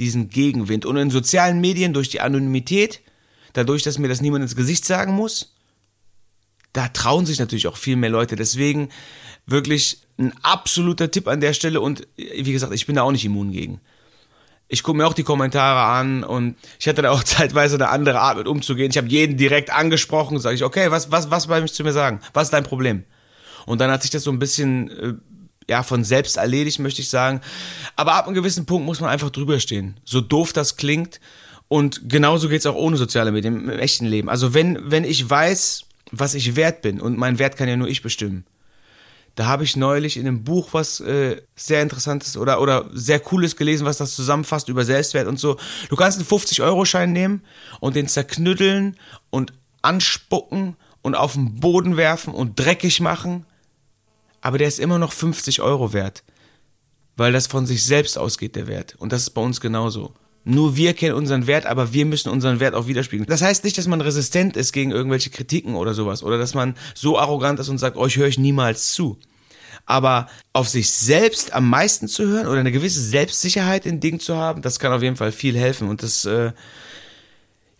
diesen 0.00 0.30
Gegenwind. 0.30 0.86
Und 0.86 0.96
in 0.96 1.10
sozialen 1.10 1.60
Medien 1.60 1.92
durch 1.92 2.08
die 2.08 2.20
Anonymität, 2.20 3.00
dadurch, 3.52 3.82
dass 3.82 3.98
mir 3.98 4.08
das 4.08 4.20
niemand 4.20 4.42
ins 4.42 4.56
Gesicht 4.56 4.84
sagen 4.84 5.12
muss, 5.12 5.54
da 6.72 6.88
trauen 6.88 7.26
sich 7.26 7.38
natürlich 7.38 7.66
auch 7.66 7.76
viel 7.76 7.96
mehr 7.96 8.10
Leute. 8.10 8.34
Deswegen 8.34 8.88
wirklich 9.46 9.98
ein 10.18 10.32
absoluter 10.42 11.10
Tipp 11.10 11.28
an 11.28 11.40
der 11.40 11.52
Stelle 11.52 11.80
und 11.80 12.06
wie 12.16 12.52
gesagt, 12.52 12.72
ich 12.72 12.86
bin 12.86 12.96
da 12.96 13.02
auch 13.02 13.12
nicht 13.12 13.24
immun 13.24 13.52
gegen. 13.52 13.80
Ich 14.68 14.82
gucke 14.82 14.96
mir 14.96 15.06
auch 15.06 15.14
die 15.14 15.24
Kommentare 15.24 15.80
an 15.80 16.22
und 16.22 16.56
ich 16.78 16.86
hatte 16.88 17.02
da 17.02 17.10
auch 17.10 17.24
zeitweise 17.24 17.74
eine 17.74 17.88
andere 17.88 18.20
Art 18.20 18.38
mit 18.38 18.46
umzugehen. 18.46 18.90
Ich 18.90 18.98
habe 18.98 19.08
jeden 19.08 19.36
direkt 19.36 19.70
angesprochen, 19.70 20.38
sage 20.38 20.54
ich, 20.54 20.64
okay, 20.64 20.90
was, 20.90 21.10
was, 21.10 21.30
was 21.30 21.48
bei 21.48 21.60
zu 21.66 21.82
mir 21.82 21.92
sagen? 21.92 22.20
Was 22.32 22.48
ist 22.48 22.52
dein 22.52 22.64
Problem? 22.64 23.04
Und 23.66 23.80
dann 23.80 23.90
hat 23.90 24.02
sich 24.02 24.10
das 24.10 24.22
so 24.22 24.30
ein 24.30 24.38
bisschen 24.38 24.90
äh, 24.90 25.14
ja, 25.70 25.84
von 25.84 26.02
selbst 26.02 26.36
erledigt, 26.36 26.80
möchte 26.80 27.00
ich 27.00 27.08
sagen. 27.08 27.40
Aber 27.94 28.14
ab 28.14 28.26
einem 28.26 28.34
gewissen 28.34 28.66
Punkt 28.66 28.84
muss 28.84 29.00
man 29.00 29.08
einfach 29.08 29.30
drüber 29.30 29.60
stehen. 29.60 29.94
So 30.04 30.20
doof 30.20 30.52
das 30.52 30.76
klingt. 30.76 31.20
Und 31.68 32.08
genauso 32.08 32.48
geht's 32.48 32.66
auch 32.66 32.74
ohne 32.74 32.96
soziale 32.96 33.30
Medien 33.30 33.70
im 33.70 33.78
echten 33.78 34.04
Leben. 34.04 34.28
Also 34.28 34.52
wenn, 34.52 34.90
wenn 34.90 35.04
ich 35.04 35.30
weiß, 35.30 35.84
was 36.10 36.34
ich 36.34 36.56
wert 36.56 36.82
bin, 36.82 37.00
und 37.00 37.16
mein 37.16 37.38
Wert 37.38 37.56
kann 37.56 37.68
ja 37.68 37.76
nur 37.76 37.86
ich 37.86 38.02
bestimmen. 38.02 38.44
Da 39.36 39.46
habe 39.46 39.62
ich 39.62 39.76
neulich 39.76 40.16
in 40.16 40.26
einem 40.26 40.42
Buch 40.42 40.70
was 40.72 40.98
äh, 40.98 41.40
sehr 41.54 41.82
Interessantes 41.82 42.36
oder, 42.36 42.60
oder 42.60 42.90
sehr 42.92 43.20
Cooles 43.20 43.54
gelesen, 43.54 43.86
was 43.86 43.98
das 43.98 44.16
zusammenfasst 44.16 44.68
über 44.68 44.84
Selbstwert 44.84 45.28
und 45.28 45.38
so. 45.38 45.56
Du 45.88 45.94
kannst 45.94 46.18
einen 46.18 46.26
50-Euro-Schein 46.26 47.12
nehmen 47.12 47.42
und 47.78 47.94
den 47.94 48.08
zerknütteln 48.08 48.96
und 49.30 49.52
anspucken 49.82 50.74
und 51.02 51.14
auf 51.14 51.34
den 51.34 51.60
Boden 51.60 51.96
werfen 51.96 52.34
und 52.34 52.58
dreckig 52.58 53.00
machen 53.00 53.46
aber 54.40 54.58
der 54.58 54.68
ist 54.68 54.78
immer 54.78 54.98
noch 54.98 55.12
50 55.12 55.60
Euro 55.60 55.92
wert, 55.92 56.24
weil 57.16 57.32
das 57.32 57.46
von 57.46 57.66
sich 57.66 57.84
selbst 57.84 58.18
ausgeht, 58.18 58.56
der 58.56 58.66
Wert. 58.66 58.94
Und 58.98 59.12
das 59.12 59.22
ist 59.22 59.30
bei 59.30 59.42
uns 59.42 59.60
genauso. 59.60 60.14
Nur 60.44 60.76
wir 60.76 60.94
kennen 60.94 61.14
unseren 61.14 61.46
Wert, 61.46 61.66
aber 61.66 61.92
wir 61.92 62.06
müssen 62.06 62.30
unseren 62.30 62.60
Wert 62.60 62.74
auch 62.74 62.86
widerspiegeln. 62.86 63.28
Das 63.28 63.42
heißt 63.42 63.62
nicht, 63.62 63.76
dass 63.76 63.86
man 63.86 64.00
resistent 64.00 64.56
ist 64.56 64.72
gegen 64.72 64.90
irgendwelche 64.90 65.28
Kritiken 65.28 65.74
oder 65.74 65.92
sowas 65.92 66.22
oder 66.22 66.38
dass 66.38 66.54
man 66.54 66.76
so 66.94 67.18
arrogant 67.18 67.60
ist 67.60 67.68
und 67.68 67.78
sagt, 67.78 67.96
euch 67.96 68.16
höre 68.16 68.28
ich 68.28 68.38
niemals 68.38 68.92
zu. 68.92 69.18
Aber 69.84 70.28
auf 70.52 70.68
sich 70.68 70.90
selbst 70.90 71.52
am 71.52 71.68
meisten 71.68 72.08
zu 72.08 72.26
hören 72.26 72.46
oder 72.46 72.60
eine 72.60 72.72
gewisse 72.72 73.00
Selbstsicherheit 73.00 73.84
in 73.84 74.00
Dingen 74.00 74.20
zu 74.20 74.36
haben, 74.36 74.62
das 74.62 74.78
kann 74.78 74.92
auf 74.92 75.02
jeden 75.02 75.16
Fall 75.16 75.32
viel 75.32 75.56
helfen 75.58 75.88
und 75.88 76.02
das 76.02 76.24
äh, 76.24 76.52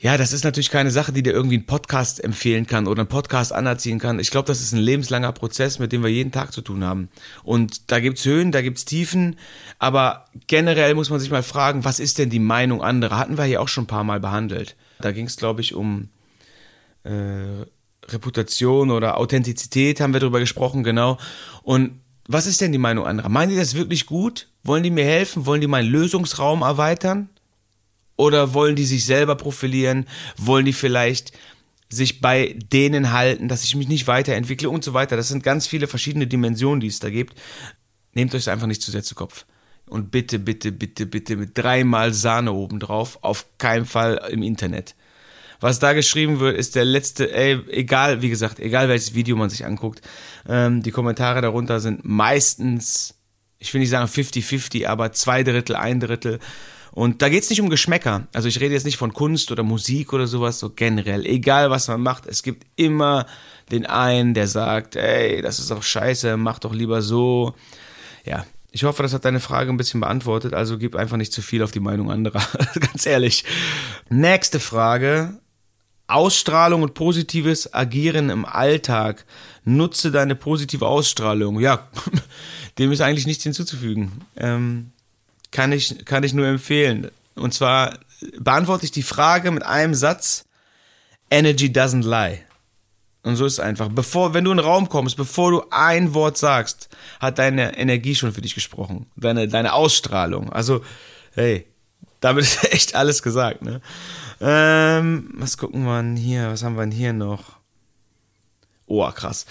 ja, 0.03 0.17
das 0.17 0.33
ist 0.33 0.45
natürlich 0.45 0.71
keine 0.71 0.91
Sache, 0.91 1.13
die 1.13 1.23
dir 1.23 1.35
irgendwie 1.35 1.57
einen 1.57 1.67
Podcast 1.67 2.25
empfehlen 2.25 2.67
kann 2.67 2.87
oder 2.87 3.01
einen 3.01 3.09
Podcast 3.09 3.53
anerziehen 3.53 3.99
kann. 3.99 4.19
Ich 4.19 4.31
glaube, 4.31 4.47
das 4.47 4.63
ist 4.63 4.73
ein 4.73 4.79
lebenslanger 4.79 5.33
Prozess, 5.33 5.79
mit 5.79 5.93
dem 5.93 6.03
wir 6.03 6.09
jeden 6.09 6.33
Tag 6.33 6.55
zu 6.55 6.63
tun 6.63 6.83
haben. 6.85 7.11
Und 7.45 7.91
da 7.93 8.01
gibt's 8.01 8.25
Höhen, 8.25 8.51
da 8.51 8.63
gibt's 8.63 8.87
Tiefen, 8.87 9.37
aber 9.79 10.25
generell 10.47 10.95
muss 10.95 11.11
man 11.11 11.21
sich 11.21 11.31
mal 11.31 11.43
fragen, 11.43 11.85
was 11.85 12.01
ist 12.01 12.17
denn 12.17 12.31
die 12.31 12.39
Meinung 12.39 12.83
anderer? 12.83 13.19
Hatten 13.19 13.37
wir 13.37 13.45
hier 13.45 13.61
auch 13.61 13.69
schon 13.69 13.85
ein 13.85 13.89
paar 13.89 14.05
Mal 14.05 14.21
behandelt. 14.21 14.75
Da 15.01 15.13
ging's, 15.13 15.37
glaube 15.37 15.61
ich, 15.61 15.75
um 15.75 16.09
äh, 17.05 17.67
Reputation 18.09 18.91
oder 18.91 19.19
Authentizität, 19.19 20.01
haben 20.01 20.15
wir 20.15 20.21
darüber 20.21 20.41
gesprochen, 20.41 20.83
genau. 20.83 21.19
Und 21.63 22.01
was 22.27 22.47
ist 22.47 22.63
denn 22.63 22.73
die 22.73 22.79
Meinung 22.79 23.07
anderer? 23.07 23.29
Meinen 23.29 23.51
die 23.51 23.57
das 23.57 23.75
wirklich 23.75 24.07
gut? 24.07 24.49
Wollen 24.63 24.83
die 24.83 24.91
mir 24.91 25.05
helfen? 25.05 25.45
Wollen 25.45 25.61
die 25.61 25.67
meinen 25.67 25.91
Lösungsraum 25.91 26.63
erweitern? 26.63 27.29
Oder 28.21 28.53
wollen 28.53 28.77
die 28.77 28.85
sich 28.85 29.07
selber 29.07 29.35
profilieren? 29.35 30.07
Wollen 30.37 30.67
die 30.67 30.75
vielleicht 30.75 31.33
sich 31.89 32.21
bei 32.21 32.55
denen 32.71 33.13
halten, 33.13 33.49
dass 33.49 33.65
ich 33.65 33.75
mich 33.77 33.89
nicht 33.89 34.07
weiterentwickle 34.07 34.69
und 34.69 34.85
so 34.85 34.93
weiter? 34.93 35.17
Das 35.17 35.29
sind 35.29 35.43
ganz 35.43 35.67
viele 35.67 35.87
verschiedene 35.87 36.27
Dimensionen, 36.27 36.81
die 36.81 36.89
es 36.89 36.99
da 36.99 37.09
gibt. 37.09 37.35
Nehmt 38.13 38.35
euch 38.35 38.51
einfach 38.51 38.67
nicht 38.67 38.83
zu 38.83 38.91
sehr 38.91 39.03
zu 39.03 39.15
Kopf. 39.15 39.47
Und 39.89 40.11
bitte, 40.11 40.39
bitte, 40.39 40.71
bitte, 40.71 41.07
bitte 41.07 41.37
mit 41.37 41.57
dreimal 41.57 42.13
Sahne 42.13 42.53
obendrauf, 42.53 43.19
auf 43.23 43.47
keinen 43.57 43.87
Fall 43.87 44.21
im 44.31 44.43
Internet. 44.43 44.95
Was 45.59 45.79
da 45.79 45.95
geschrieben 45.95 46.41
wird, 46.41 46.59
ist 46.59 46.75
der 46.75 46.85
letzte, 46.85 47.33
ey, 47.33 47.59
egal, 47.71 48.21
wie 48.21 48.29
gesagt, 48.29 48.61
egal 48.61 48.91
welches 48.91 49.15
Video 49.15 49.35
man 49.37 49.49
sich 49.49 49.65
anguckt, 49.65 50.03
ähm, 50.47 50.83
die 50.83 50.91
Kommentare 50.91 51.41
darunter 51.41 51.81
sind 51.81 52.05
meistens, 52.05 53.15
ich 53.59 53.73
will 53.73 53.81
nicht 53.81 53.91
sagen 53.91 54.07
50-50, 54.07 54.87
aber 54.87 55.13
zwei 55.13 55.43
Drittel, 55.43 55.77
ein 55.77 56.01
Drittel 56.01 56.39
Und 56.93 57.23
da 57.23 57.29
geht 57.29 57.43
es 57.43 57.51
nicht 57.51 57.61
um 57.61 57.71
Geschmäcker. 57.71 58.27
Also 58.33 58.49
ich 58.49 58.61
rede 58.61 58.75
jetzt 58.75 58.85
nicht 58.85 58.97
von 58.97 59.13
Kunst 59.13 59.53
oder 59.53 59.63
Musik 59.63 60.13
oder 60.13 60.27
sowas, 60.27 60.59
so 60.59 60.71
generell. 60.71 61.25
Egal 61.25 61.71
was 61.71 61.89
man 61.89 62.01
macht, 62.01 62.27
es 62.27 62.43
gibt 62.43 62.67
immer 62.77 63.27
den 63.71 63.87
einen, 63.87 64.35
der 64.35 64.49
sagt, 64.49 64.97
ey, 64.97 65.41
das 65.43 65.59
ist 65.59 65.71
doch 65.71 65.83
scheiße, 65.83 66.37
mach 66.37 66.59
doch 66.59 66.75
lieber 66.75 67.03
so. 67.03 67.55
Ja, 68.25 68.45
ich 68.73 68.85
hoffe, 68.85 69.03
das 69.03 69.13
hat 69.13 69.25
deine 69.25 69.41
Frage 69.41 69.71
ein 69.71 69.77
bisschen 69.77 70.01
beantwortet. 70.01 70.55
Also 70.55 70.79
gib 70.79 70.97
einfach 70.97 71.17
nicht 71.17 71.33
zu 71.33 71.43
viel 71.43 71.63
auf 71.63 71.71
die 71.71 71.81
Meinung 71.81 72.11
anderer. 72.11 72.43
Ganz 72.81 73.07
ehrlich. 73.07 73.45
Nächste 74.09 74.61
Frage. 74.61 75.39
Ausstrahlung 76.07 76.83
und 76.83 76.95
positives 76.95 77.73
Agieren 77.73 78.31
im 78.31 78.45
Alltag. 78.45 79.25
Nutze 79.65 80.11
deine 80.11 80.35
positive 80.35 80.87
Ausstrahlung. 80.87 81.61
Ja, 81.61 81.89
dem 82.79 82.91
ist 82.91 83.01
eigentlich 83.01 83.27
nichts 83.27 83.45
hinzuzufügen. 83.45 84.25
Ähm, 84.37 84.91
kann, 85.51 85.73
ich, 85.73 86.05
kann 86.05 86.23
ich 86.23 86.33
nur 86.33 86.47
empfehlen. 86.47 87.11
Und 87.35 87.55
zwar 87.55 87.99
beantworte 88.39 88.85
ich 88.85 88.91
die 88.91 89.03
Frage 89.03 89.51
mit 89.51 89.65
einem 89.65 89.95
Satz. 89.95 90.45
Energy 91.31 91.67
doesn't 91.67 92.03
lie. 92.03 92.41
Und 93.23 93.37
so 93.37 93.45
ist 93.45 93.55
es 93.55 93.61
einfach. 93.61 93.89
Bevor, 93.89 94.33
wenn 94.35 94.45
du 94.45 94.51
in 94.51 94.57
den 94.57 94.67
Raum 94.67 94.89
kommst, 94.89 95.17
bevor 95.17 95.51
du 95.51 95.65
ein 95.71 96.15
Wort 96.15 96.39
sagst, 96.39 96.89
hat 97.21 97.39
deine 97.39 97.77
Energie 97.77 98.15
schon 98.15 98.33
für 98.33 98.41
dich 98.41 98.55
gesprochen. 98.55 99.07
Deine, 99.17 99.47
deine 99.47 99.75
Ausstrahlung. 99.75 100.51
Also, 100.51 100.83
hey, 101.35 101.67
damit 102.21 102.45
ist 102.45 102.65
echt 102.73 102.95
alles 102.95 103.23
gesagt, 103.23 103.63
ne? 103.63 103.81
Ähm, 104.41 105.31
was 105.35 105.59
gucken 105.59 105.85
wir 105.85 105.99
denn 105.99 106.17
hier? 106.17 106.51
Was 106.51 106.63
haben 106.63 106.77
wir 106.77 106.83
denn 106.83 106.93
hier 106.93 107.13
noch? 107.13 107.59
Oh, 108.87 109.09
krass. 109.13 109.45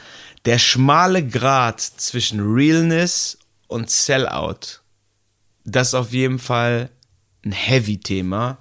Der 0.46 0.58
schmale 0.58 1.26
Grat 1.26 1.80
zwischen 1.80 2.42
Realness 2.42 3.38
und 3.68 3.90
Sellout. 3.90 4.82
Das 5.72 5.90
ist 5.90 5.94
auf 5.94 6.12
jeden 6.12 6.40
Fall 6.40 6.90
ein 7.46 7.52
Heavy-Thema. 7.52 8.58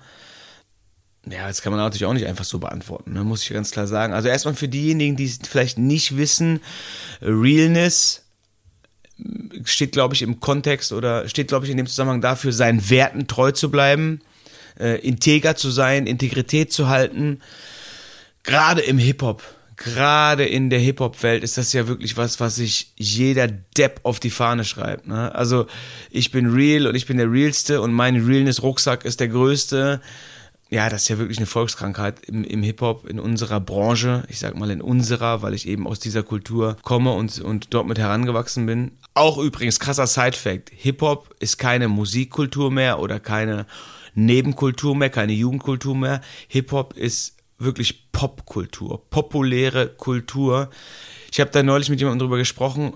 Ja, 1.31 1.47
das 1.47 1.63
kann 1.63 1.73
man 1.73 1.81
natürlich 1.81 2.07
auch 2.07 2.15
nicht 2.15 2.27
einfach 2.27 2.45
so 2.45 2.59
beantworten, 2.59 3.13
ne? 3.13 3.23
muss 3.23 3.43
ich 3.43 3.51
ganz 3.51 3.71
klar 3.71 3.87
sagen. 3.87 4.15
Also 4.15 4.29
erstmal 4.29 4.55
für 4.55 4.69
diejenigen, 4.69 5.17
die 5.17 5.27
es 5.27 5.39
vielleicht 5.47 5.77
nicht 5.77 6.17
wissen, 6.17 6.61
Realness 7.21 8.23
steht, 9.65 9.93
glaube 9.93 10.15
ich, 10.15 10.23
im 10.23 10.41
Kontext 10.41 10.93
oder 10.93 11.29
steht, 11.29 11.49
glaube 11.49 11.65
ich, 11.67 11.71
in 11.71 11.77
dem 11.77 11.87
Zusammenhang 11.87 12.21
dafür, 12.21 12.53
seinen 12.53 12.89
Werten 12.89 13.27
treu 13.27 13.51
zu 13.53 13.71
bleiben, 13.71 14.21
äh, 14.79 15.01
integer 15.01 15.57
zu 15.57 15.71
sein, 15.71 16.07
Integrität 16.07 16.73
zu 16.73 16.89
halten. 16.89 17.41
Gerade 18.45 18.81
im 18.81 18.99
Hip-Hop, 18.99 19.43
gerade 19.79 20.45
in 20.45 20.69
der 20.69 20.81
Hip-Hop-Welt 20.81 21.43
ist 21.43 21.57
das 21.57 21.73
ja 21.73 21.89
wirklich 21.89 22.17
was, 22.17 22.41
was 22.41 22.57
sich 22.57 22.93
jeder 22.97 23.47
Depp 23.47 24.01
auf 24.03 24.21
die 24.21 24.31
Fahne 24.31 24.65
schreibt. 24.65 25.07
Ne? 25.07 25.35
Also 25.35 25.67
ich 26.11 26.31
bin 26.31 26.51
real 26.51 26.87
und 26.87 26.95
ich 26.95 27.07
bin 27.07 27.17
der 27.17 27.31
realste 27.31 27.81
und 27.81 27.93
mein 27.93 28.17
Realness-Rucksack 28.17 29.05
ist 29.05 29.21
der 29.21 29.29
größte 29.29 30.01
ja, 30.71 30.91
das 30.91 31.03
ist 31.03 31.09
ja 31.09 31.17
wirklich 31.17 31.39
eine 31.39 31.47
Volkskrankheit 31.47 32.21
im, 32.27 32.45
im 32.45 32.63
Hip-Hop, 32.63 33.09
in 33.09 33.19
unserer 33.19 33.59
Branche. 33.59 34.25
Ich 34.29 34.39
sag 34.39 34.55
mal 34.55 34.71
in 34.71 34.83
unserer, 34.83 35.41
weil 35.41 35.55
ich 35.55 35.67
eben 35.67 35.87
aus 35.87 35.99
dieser 35.99 36.23
Kultur 36.23 36.77
komme 36.83 37.13
und, 37.13 37.41
und 37.41 37.73
dort 37.73 37.87
mit 37.87 37.99
herangewachsen 37.99 38.67
bin. 38.67 38.93
Auch 39.15 39.39
übrigens, 39.39 39.81
krasser 39.81 40.07
Side-Fact. 40.07 40.71
Hip-Hop 40.77 41.35
ist 41.41 41.57
keine 41.57 41.89
Musikkultur 41.89 42.71
mehr 42.71 42.99
oder 42.99 43.19
keine 43.19 43.65
Nebenkultur 44.15 44.95
mehr, 44.95 45.09
keine 45.09 45.33
Jugendkultur 45.33 45.97
mehr. 45.97 46.21
Hip-Hop 46.49 46.93
ist 46.95 47.38
wirklich 47.59 48.13
Popkultur, 48.13 49.09
populäre 49.11 49.89
Kultur. 49.89 50.71
Ich 51.31 51.41
habe 51.41 51.51
da 51.51 51.63
neulich 51.63 51.91
mit 51.91 52.01
jemandem 52.01 52.27
drüber 52.27 52.39
gesprochen. 52.39 52.95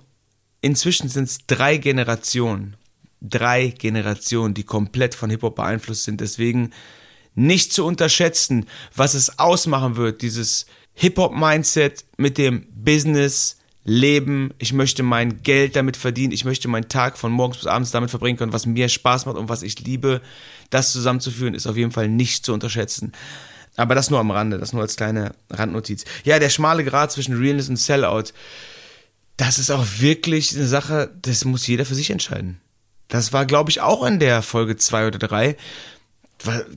Inzwischen 0.60 1.08
sind 1.08 1.24
es 1.24 1.38
drei 1.46 1.76
Generationen. 1.76 2.76
Drei 3.20 3.68
Generationen, 3.68 4.54
die 4.54 4.64
komplett 4.64 5.14
von 5.14 5.30
Hip-Hop 5.30 5.56
beeinflusst 5.56 6.04
sind. 6.04 6.20
Deswegen 6.20 6.70
nicht 7.34 7.72
zu 7.72 7.84
unterschätzen, 7.84 8.66
was 8.94 9.14
es 9.14 9.38
ausmachen 9.38 9.96
wird, 9.96 10.22
dieses 10.22 10.66
Hip-Hop-Mindset 10.94 12.04
mit 12.16 12.38
dem 12.38 12.66
Business, 12.72 13.56
Leben, 13.84 14.54
ich 14.58 14.72
möchte 14.72 15.02
mein 15.02 15.42
Geld 15.42 15.74
damit 15.74 15.96
verdienen, 15.96 16.32
ich 16.32 16.44
möchte 16.44 16.68
meinen 16.68 16.88
Tag 16.88 17.18
von 17.18 17.32
morgens 17.32 17.58
bis 17.58 17.66
abends 17.66 17.90
damit 17.90 18.10
verbringen 18.10 18.38
können, 18.38 18.52
was 18.52 18.64
mir 18.64 18.88
Spaß 18.88 19.26
macht 19.26 19.36
und 19.36 19.48
was 19.48 19.64
ich 19.64 19.80
liebe, 19.80 20.20
das 20.70 20.92
zusammenzuführen, 20.92 21.54
ist 21.54 21.66
auf 21.66 21.76
jeden 21.76 21.90
Fall 21.90 22.08
nicht 22.08 22.44
zu 22.44 22.52
unterschätzen. 22.52 23.12
Aber 23.76 23.94
das 23.94 24.10
nur 24.10 24.20
am 24.20 24.30
Rande, 24.30 24.58
das 24.58 24.72
nur 24.72 24.82
als 24.82 24.96
kleine 24.96 25.34
Randnotiz. 25.50 26.04
Ja, 26.24 26.38
der 26.38 26.50
schmale 26.50 26.84
Grad 26.84 27.10
zwischen 27.12 27.38
Realness 27.38 27.68
und 27.68 27.76
Sellout, 27.76 28.32
das 29.36 29.58
ist 29.58 29.70
auch 29.70 29.86
wirklich 29.98 30.54
eine 30.54 30.66
Sache, 30.66 31.10
das 31.22 31.44
muss 31.44 31.66
jeder 31.66 31.86
für 31.86 31.94
sich 31.94 32.10
entscheiden. 32.10 32.60
Das 33.08 33.32
war, 33.32 33.46
glaube 33.46 33.70
ich, 33.70 33.80
auch 33.80 34.04
in 34.04 34.20
der 34.20 34.42
Folge 34.42 34.76
zwei 34.76 35.06
oder 35.06 35.18
drei 35.18 35.56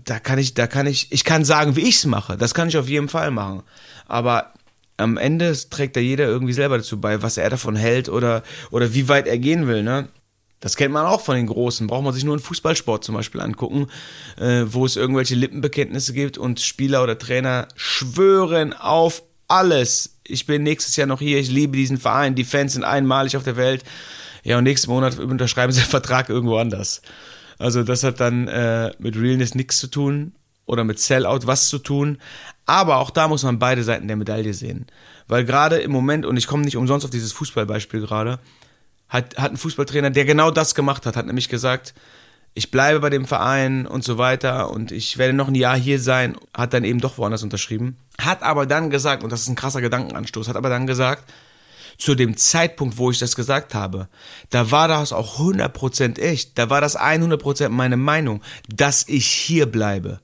da 0.03 0.19
kann 0.19 0.39
ich, 0.39 0.53
da 0.53 0.67
kann 0.67 0.87
ich, 0.87 1.11
ich 1.11 1.23
kann 1.23 1.45
sagen, 1.45 1.75
wie 1.75 1.87
ich 1.87 1.95
es 1.95 2.05
mache. 2.05 2.37
Das 2.37 2.53
kann 2.53 2.67
ich 2.67 2.77
auf 2.77 2.89
jeden 2.89 3.09
Fall 3.09 3.31
machen. 3.31 3.63
Aber 4.07 4.53
am 4.97 5.17
Ende 5.17 5.55
trägt 5.69 5.95
da 5.95 5.99
jeder 5.99 6.25
irgendwie 6.25 6.53
selber 6.53 6.77
dazu 6.77 6.99
bei, 6.99 7.21
was 7.21 7.37
er 7.37 7.49
davon 7.49 7.75
hält 7.75 8.09
oder, 8.09 8.43
oder 8.71 8.93
wie 8.93 9.07
weit 9.07 9.27
er 9.27 9.37
gehen 9.37 9.67
will, 9.67 9.83
ne? 9.83 10.07
Das 10.65 10.75
kennt 10.75 10.91
man 10.91 11.05
auch 11.05 11.21
von 11.21 11.35
den 11.35 11.45
Großen. 11.45 11.85
Braucht 11.85 12.03
man 12.03 12.11
sich 12.11 12.23
nur 12.23 12.33
einen 12.33 12.41
Fußballsport 12.41 13.03
zum 13.03 13.13
Beispiel 13.13 13.39
angucken, 13.39 13.85
äh, 14.39 14.63
wo 14.65 14.83
es 14.83 14.95
irgendwelche 14.95 15.35
Lippenbekenntnisse 15.35 16.11
gibt 16.11 16.39
und 16.39 16.59
Spieler 16.59 17.03
oder 17.03 17.19
Trainer 17.19 17.67
schwören 17.75 18.73
auf 18.73 19.21
alles. 19.47 20.17
Ich 20.23 20.47
bin 20.47 20.63
nächstes 20.63 20.95
Jahr 20.95 21.05
noch 21.05 21.19
hier, 21.19 21.37
ich 21.37 21.51
liebe 21.51 21.77
diesen 21.77 21.99
Verein, 21.99 22.33
die 22.33 22.43
Fans 22.43 22.73
sind 22.73 22.83
einmalig 22.83 23.37
auf 23.37 23.43
der 23.43 23.57
Welt. 23.57 23.83
Ja, 24.43 24.57
und 24.57 24.63
nächsten 24.63 24.89
Monat 24.89 25.19
unterschreiben 25.19 25.71
sie 25.71 25.81
einen 25.81 25.89
Vertrag 25.91 26.29
irgendwo 26.29 26.57
anders. 26.57 27.03
Also 27.59 27.83
das 27.83 28.01
hat 28.01 28.19
dann 28.19 28.47
äh, 28.47 28.91
mit 28.97 29.15
Realness 29.17 29.53
nichts 29.53 29.77
zu 29.77 29.85
tun 29.85 30.33
oder 30.65 30.83
mit 30.83 30.97
Sellout 30.97 31.41
was 31.45 31.69
zu 31.69 31.77
tun. 31.77 32.17
Aber 32.65 32.97
auch 32.97 33.11
da 33.11 33.27
muss 33.27 33.43
man 33.43 33.59
beide 33.59 33.83
Seiten 33.83 34.07
der 34.07 34.17
Medaille 34.17 34.55
sehen. 34.55 34.87
Weil 35.27 35.45
gerade 35.45 35.77
im 35.77 35.91
Moment, 35.91 36.25
und 36.25 36.37
ich 36.37 36.47
komme 36.47 36.65
nicht 36.65 36.75
umsonst 36.75 37.05
auf 37.05 37.11
dieses 37.11 37.33
Fußballbeispiel 37.33 38.01
gerade, 38.01 38.39
hat, 39.09 39.37
hat 39.37 39.51
ein 39.51 39.57
Fußballtrainer, 39.57 40.09
der 40.09 40.25
genau 40.25 40.51
das 40.51 40.75
gemacht 40.75 41.05
hat, 41.05 41.15
hat 41.15 41.25
nämlich 41.25 41.49
gesagt, 41.49 41.93
ich 42.53 42.71
bleibe 42.71 43.01
bei 43.01 43.09
dem 43.09 43.25
Verein 43.25 43.85
und 43.85 44.03
so 44.03 44.17
weiter 44.17 44.71
und 44.71 44.91
ich 44.91 45.17
werde 45.17 45.33
noch 45.33 45.49
ein 45.49 45.55
Jahr 45.55 45.77
hier 45.77 45.99
sein, 45.99 46.37
hat 46.55 46.73
dann 46.73 46.85
eben 46.85 47.01
doch 47.01 47.17
woanders 47.17 47.43
unterschrieben. 47.43 47.97
Hat 48.19 48.43
aber 48.43 48.65
dann 48.65 48.89
gesagt, 48.89 49.23
und 49.23 49.31
das 49.31 49.41
ist 49.41 49.49
ein 49.49 49.55
krasser 49.55 49.81
Gedankenanstoß, 49.81 50.47
hat 50.47 50.55
aber 50.55 50.69
dann 50.69 50.87
gesagt, 50.87 51.31
zu 51.97 52.15
dem 52.15 52.37
Zeitpunkt, 52.37 52.97
wo 52.97 53.11
ich 53.11 53.19
das 53.19 53.35
gesagt 53.35 53.73
habe, 53.73 54.07
da 54.49 54.71
war 54.71 54.87
das 54.87 55.13
auch 55.13 55.39
100% 55.39 56.19
echt. 56.19 56.57
Da 56.57 56.69
war 56.69 56.81
das 56.81 56.97
100% 56.97 57.69
meine 57.69 57.97
Meinung, 57.97 58.41
dass 58.73 59.07
ich 59.07 59.27
hier 59.27 59.65
bleibe. 59.65 60.19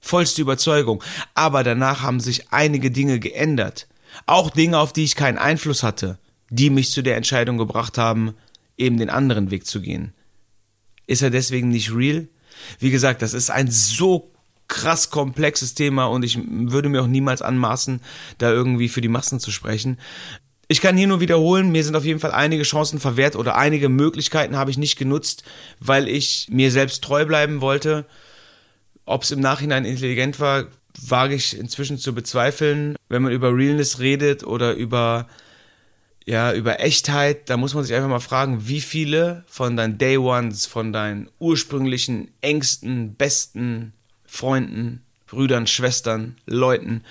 Vollste 0.00 0.42
Überzeugung. 0.42 1.02
Aber 1.34 1.62
danach 1.62 2.02
haben 2.02 2.20
sich 2.20 2.52
einige 2.52 2.90
Dinge 2.90 3.20
geändert. 3.20 3.86
Auch 4.26 4.50
Dinge, 4.50 4.78
auf 4.78 4.92
die 4.92 5.04
ich 5.04 5.16
keinen 5.16 5.38
Einfluss 5.38 5.82
hatte, 5.82 6.18
die 6.54 6.70
mich 6.70 6.90
zu 6.90 7.02
der 7.02 7.16
Entscheidung 7.16 7.58
gebracht 7.58 7.98
haben, 7.98 8.34
eben 8.76 8.96
den 8.96 9.10
anderen 9.10 9.50
Weg 9.50 9.66
zu 9.66 9.80
gehen. 9.80 10.12
Ist 11.06 11.22
er 11.22 11.30
deswegen 11.30 11.68
nicht 11.68 11.94
real? 11.94 12.28
Wie 12.78 12.90
gesagt, 12.90 13.22
das 13.22 13.34
ist 13.34 13.50
ein 13.50 13.70
so 13.70 14.32
krass 14.68 15.10
komplexes 15.10 15.74
Thema 15.74 16.06
und 16.06 16.24
ich 16.24 16.38
würde 16.46 16.88
mir 16.88 17.02
auch 17.02 17.06
niemals 17.06 17.42
anmaßen, 17.42 18.00
da 18.38 18.50
irgendwie 18.50 18.88
für 18.88 19.00
die 19.00 19.08
Massen 19.08 19.40
zu 19.40 19.50
sprechen. 19.50 19.98
Ich 20.68 20.80
kann 20.80 20.96
hier 20.96 21.06
nur 21.06 21.20
wiederholen, 21.20 21.72
mir 21.72 21.84
sind 21.84 21.96
auf 21.96 22.04
jeden 22.04 22.20
Fall 22.20 22.32
einige 22.32 22.62
Chancen 22.62 22.98
verwehrt 22.98 23.36
oder 23.36 23.56
einige 23.56 23.88
Möglichkeiten 23.88 24.56
habe 24.56 24.70
ich 24.70 24.78
nicht 24.78 24.96
genutzt, 24.96 25.42
weil 25.80 26.08
ich 26.08 26.46
mir 26.50 26.70
selbst 26.70 27.04
treu 27.04 27.26
bleiben 27.26 27.60
wollte. 27.60 28.06
Ob 29.04 29.24
es 29.24 29.32
im 29.32 29.40
Nachhinein 29.40 29.84
intelligent 29.84 30.40
war, 30.40 30.68
wage 30.98 31.34
ich 31.34 31.58
inzwischen 31.58 31.98
zu 31.98 32.14
bezweifeln. 32.14 32.96
Wenn 33.08 33.22
man 33.22 33.32
über 33.32 33.54
Realness 33.54 33.98
redet 33.98 34.44
oder 34.44 34.72
über, 34.74 35.26
ja, 36.26 36.52
über 36.54 36.80
Echtheit, 36.80 37.50
da 37.50 37.56
muss 37.56 37.74
man 37.74 37.84
sich 37.84 37.94
einfach 37.94 38.08
mal 38.08 38.20
fragen, 38.20 38.66
wie 38.66 38.80
viele 38.80 39.44
von 39.46 39.76
deinen 39.76 39.98
Day 39.98 40.16
Ones, 40.16 40.66
von 40.66 40.92
deinen 40.92 41.28
ursprünglichen, 41.38 42.28
engsten, 42.40 43.14
besten 43.14 43.92
Freunden, 44.24 45.02
Brüdern, 45.26 45.66
Schwestern, 45.66 46.36
Leuten, 46.46 47.02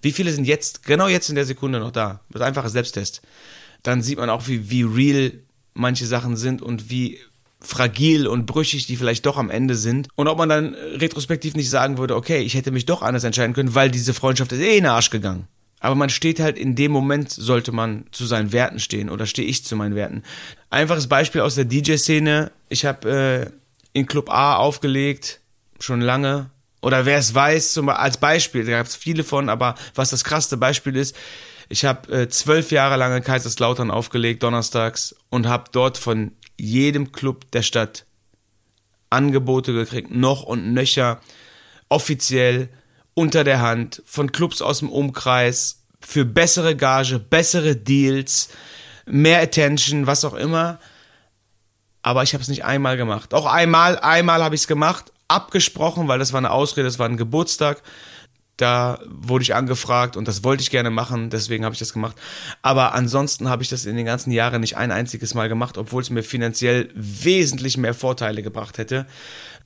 wie 0.00 0.12
viele 0.12 0.32
sind 0.32 0.44
jetzt, 0.44 0.84
genau 0.84 1.08
jetzt 1.08 1.28
in 1.28 1.34
der 1.34 1.44
Sekunde 1.44 1.80
noch 1.80 1.90
da? 1.90 2.20
Das 2.30 2.40
ist 2.40 2.46
einfacher 2.46 2.68
Selbsttest. 2.70 3.22
Dann 3.82 4.02
sieht 4.02 4.18
man 4.18 4.30
auch, 4.30 4.46
wie, 4.48 4.70
wie 4.70 4.82
real 4.82 5.32
manche 5.74 6.06
Sachen 6.06 6.36
sind 6.36 6.62
und 6.62 6.90
wie 6.90 7.18
fragil 7.60 8.26
und 8.26 8.46
brüchig 8.46 8.86
die 8.86 8.96
vielleicht 8.96 9.26
doch 9.26 9.36
am 9.36 9.50
Ende 9.50 9.74
sind. 9.74 10.08
Und 10.16 10.28
ob 10.28 10.38
man 10.38 10.48
dann 10.48 10.74
retrospektiv 10.74 11.54
nicht 11.54 11.70
sagen 11.70 11.98
würde, 11.98 12.16
okay, 12.16 12.40
ich 12.40 12.54
hätte 12.54 12.70
mich 12.70 12.86
doch 12.86 13.02
anders 13.02 13.24
entscheiden 13.24 13.54
können, 13.54 13.74
weil 13.74 13.90
diese 13.90 14.14
Freundschaft 14.14 14.52
ist 14.52 14.60
eh 14.60 14.76
in 14.78 14.84
den 14.84 14.92
Arsch 14.92 15.10
gegangen. 15.10 15.46
Aber 15.82 15.96
man 15.96 16.10
steht 16.10 16.38
halt 16.38 16.58
in 16.58 16.76
dem 16.76 16.92
Moment, 16.92 17.28
sollte 17.28 17.72
man 17.72 18.04
zu 18.12 18.24
seinen 18.24 18.52
Werten 18.52 18.78
stehen 18.78 19.10
oder 19.10 19.26
stehe 19.26 19.48
ich 19.48 19.64
zu 19.64 19.74
meinen 19.74 19.96
Werten. 19.96 20.22
Einfaches 20.70 21.08
Beispiel 21.08 21.40
aus 21.40 21.56
der 21.56 21.64
DJ-Szene. 21.64 22.52
Ich 22.68 22.84
habe 22.84 23.50
äh, 23.52 23.98
in 23.98 24.06
Club 24.06 24.30
A 24.30 24.54
aufgelegt, 24.56 25.40
schon 25.80 26.00
lange, 26.00 26.50
oder 26.82 27.04
wer 27.04 27.18
es 27.18 27.34
weiß, 27.34 27.72
zum, 27.72 27.88
als 27.88 28.16
Beispiel, 28.16 28.64
da 28.64 28.70
gab 28.70 28.86
es 28.86 28.94
viele 28.94 29.24
von, 29.24 29.48
aber 29.48 29.74
was 29.96 30.10
das 30.10 30.22
krasseste 30.22 30.56
Beispiel 30.56 30.94
ist, 30.94 31.16
ich 31.68 31.84
habe 31.84 32.12
äh, 32.12 32.28
zwölf 32.28 32.70
Jahre 32.70 32.96
lang 32.96 33.16
in 33.16 33.24
Kaiserslautern 33.24 33.90
aufgelegt, 33.90 34.44
donnerstags, 34.44 35.16
und 35.30 35.48
habe 35.48 35.64
dort 35.72 35.98
von 35.98 36.30
jedem 36.56 37.10
Club 37.10 37.50
der 37.50 37.62
Stadt 37.62 38.06
Angebote 39.10 39.72
gekriegt, 39.72 40.14
noch 40.14 40.44
und 40.44 40.74
nöcher, 40.74 41.20
offiziell, 41.88 42.68
unter 43.14 43.44
der 43.44 43.60
Hand, 43.60 44.02
von 44.06 44.32
Clubs 44.32 44.62
aus 44.62 44.80
dem 44.80 44.90
Umkreis, 44.90 45.82
für 46.00 46.24
bessere 46.24 46.76
Gage, 46.76 47.18
bessere 47.18 47.76
Deals, 47.76 48.48
mehr 49.06 49.40
Attention, 49.40 50.06
was 50.06 50.24
auch 50.24 50.34
immer. 50.34 50.78
Aber 52.02 52.22
ich 52.22 52.34
habe 52.34 52.42
es 52.42 52.48
nicht 52.48 52.64
einmal 52.64 52.96
gemacht. 52.96 53.32
Auch 53.34 53.46
einmal, 53.46 53.98
einmal 53.98 54.42
habe 54.42 54.54
ich 54.54 54.62
es 54.62 54.66
gemacht, 54.66 55.12
abgesprochen, 55.28 56.08
weil 56.08 56.18
das 56.18 56.32
war 56.32 56.38
eine 56.38 56.50
Ausrede, 56.50 56.86
das 56.86 56.98
war 56.98 57.08
ein 57.08 57.16
Geburtstag. 57.16 57.82
Da 58.56 58.98
wurde 59.08 59.42
ich 59.42 59.54
angefragt 59.54 60.16
und 60.16 60.28
das 60.28 60.44
wollte 60.44 60.62
ich 60.62 60.70
gerne 60.70 60.90
machen, 60.90 61.30
deswegen 61.30 61.64
habe 61.64 61.72
ich 61.72 61.78
das 61.78 61.92
gemacht. 61.92 62.16
Aber 62.60 62.94
ansonsten 62.94 63.48
habe 63.48 63.62
ich 63.62 63.68
das 63.68 63.86
in 63.86 63.96
den 63.96 64.04
ganzen 64.04 64.30
Jahren 64.30 64.60
nicht 64.60 64.76
ein 64.76 64.92
einziges 64.92 65.34
Mal 65.34 65.48
gemacht, 65.48 65.78
obwohl 65.78 66.02
es 66.02 66.10
mir 66.10 66.22
finanziell 66.22 66.90
wesentlich 66.94 67.76
mehr 67.76 67.94
Vorteile 67.94 68.42
gebracht 68.42 68.78
hätte. 68.78 69.06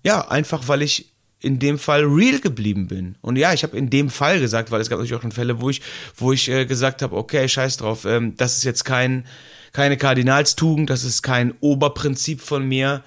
Ja, 0.04 0.28
einfach 0.28 0.68
weil 0.68 0.82
ich 0.82 1.15
in 1.46 1.58
dem 1.58 1.78
Fall 1.78 2.04
real 2.04 2.40
geblieben 2.40 2.88
bin. 2.88 3.16
Und 3.22 3.36
ja, 3.36 3.52
ich 3.52 3.62
habe 3.62 3.76
in 3.76 3.88
dem 3.88 4.10
Fall 4.10 4.40
gesagt, 4.40 4.70
weil 4.70 4.80
es 4.80 4.90
gab 4.90 4.98
natürlich 4.98 5.14
auch 5.14 5.22
schon 5.22 5.32
Fälle, 5.32 5.60
wo 5.60 5.70
ich, 5.70 5.80
wo 6.16 6.32
ich 6.32 6.48
äh, 6.48 6.66
gesagt 6.66 7.02
habe, 7.02 7.16
okay, 7.16 7.48
scheiß 7.48 7.76
drauf, 7.76 8.04
ähm, 8.04 8.36
das 8.36 8.56
ist 8.56 8.64
jetzt 8.64 8.84
kein, 8.84 9.24
keine 9.72 9.96
Kardinalstugend, 9.96 10.90
das 10.90 11.04
ist 11.04 11.22
kein 11.22 11.54
Oberprinzip 11.60 12.40
von 12.40 12.66
mir. 12.66 13.02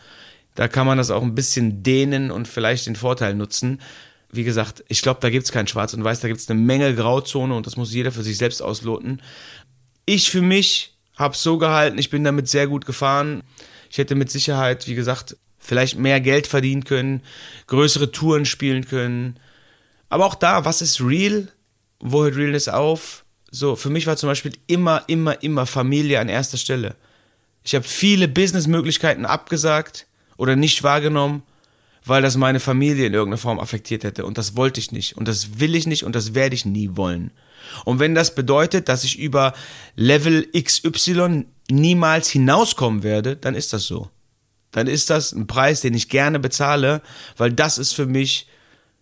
Da 0.55 0.67
kann 0.67 0.87
man 0.87 0.97
das 0.97 1.11
auch 1.11 1.21
ein 1.21 1.35
bisschen 1.35 1.83
dehnen 1.83 2.31
und 2.31 2.47
vielleicht 2.47 2.87
den 2.87 2.95
Vorteil 2.95 3.35
nutzen 3.35 3.79
wie 4.31 4.43
gesagt, 4.43 4.83
ich 4.87 5.01
glaube, 5.01 5.19
da 5.21 5.29
gibt 5.29 5.45
es 5.45 5.51
kein 5.51 5.67
Schwarz 5.67 5.93
und 5.93 6.03
Weiß, 6.03 6.19
da 6.19 6.27
gibt 6.27 6.39
es 6.39 6.49
eine 6.49 6.59
Menge 6.59 6.93
Grauzone 6.93 7.55
und 7.55 7.65
das 7.65 7.77
muss 7.77 7.93
jeder 7.93 8.11
für 8.11 8.23
sich 8.23 8.37
selbst 8.37 8.61
ausloten. 8.61 9.21
Ich 10.05 10.29
für 10.29 10.41
mich 10.41 10.95
habe 11.15 11.35
so 11.35 11.57
gehalten, 11.57 11.97
ich 11.97 12.09
bin 12.09 12.23
damit 12.23 12.47
sehr 12.47 12.67
gut 12.67 12.85
gefahren. 12.85 13.41
Ich 13.89 13.97
hätte 13.97 14.15
mit 14.15 14.29
Sicherheit, 14.29 14.87
wie 14.87 14.95
gesagt, 14.95 15.35
vielleicht 15.59 15.97
mehr 15.97 16.21
Geld 16.21 16.47
verdienen 16.47 16.83
können, 16.83 17.21
größere 17.67 18.11
Touren 18.11 18.45
spielen 18.45 18.85
können. 18.85 19.37
Aber 20.09 20.25
auch 20.25 20.35
da, 20.35 20.65
was 20.65 20.81
ist 20.81 21.01
real? 21.01 21.49
Wo 21.99 22.23
hört 22.23 22.37
Realness 22.37 22.67
auf? 22.67 23.25
So, 23.51 23.75
für 23.75 23.89
mich 23.89 24.07
war 24.07 24.17
zum 24.17 24.29
Beispiel 24.29 24.53
immer, 24.67 25.03
immer, 25.07 25.43
immer 25.43 25.65
Familie 25.65 26.19
an 26.19 26.29
erster 26.29 26.57
Stelle. 26.57 26.95
Ich 27.63 27.75
habe 27.75 27.85
viele 27.85 28.27
Businessmöglichkeiten 28.27 29.25
abgesagt 29.25 30.07
oder 30.37 30.55
nicht 30.55 30.83
wahrgenommen, 30.83 31.43
weil 32.05 32.21
das 32.21 32.37
meine 32.37 32.59
Familie 32.59 33.07
in 33.07 33.13
irgendeiner 33.13 33.41
Form 33.41 33.59
affektiert 33.59 34.03
hätte. 34.03 34.25
Und 34.25 34.37
das 34.37 34.55
wollte 34.55 34.79
ich 34.79 34.91
nicht. 34.91 35.17
Und 35.17 35.27
das 35.27 35.59
will 35.59 35.75
ich 35.75 35.85
nicht 35.85 36.03
und 36.03 36.15
das 36.15 36.33
werde 36.33 36.55
ich 36.55 36.65
nie 36.65 36.91
wollen. 36.93 37.31
Und 37.85 37.99
wenn 37.99 38.15
das 38.15 38.33
bedeutet, 38.33 38.87
dass 38.87 39.03
ich 39.03 39.19
über 39.19 39.53
Level 39.95 40.47
XY 40.53 41.45
niemals 41.69 42.29
hinauskommen 42.29 43.03
werde, 43.03 43.35
dann 43.35 43.55
ist 43.55 43.73
das 43.73 43.83
so. 43.83 44.09
Dann 44.71 44.87
ist 44.87 45.09
das 45.09 45.31
ein 45.31 45.47
Preis, 45.47 45.81
den 45.81 45.93
ich 45.93 46.09
gerne 46.09 46.39
bezahle, 46.39 47.01
weil 47.37 47.51
das 47.51 47.77
ist 47.77 47.93
für 47.93 48.05
mich 48.05 48.47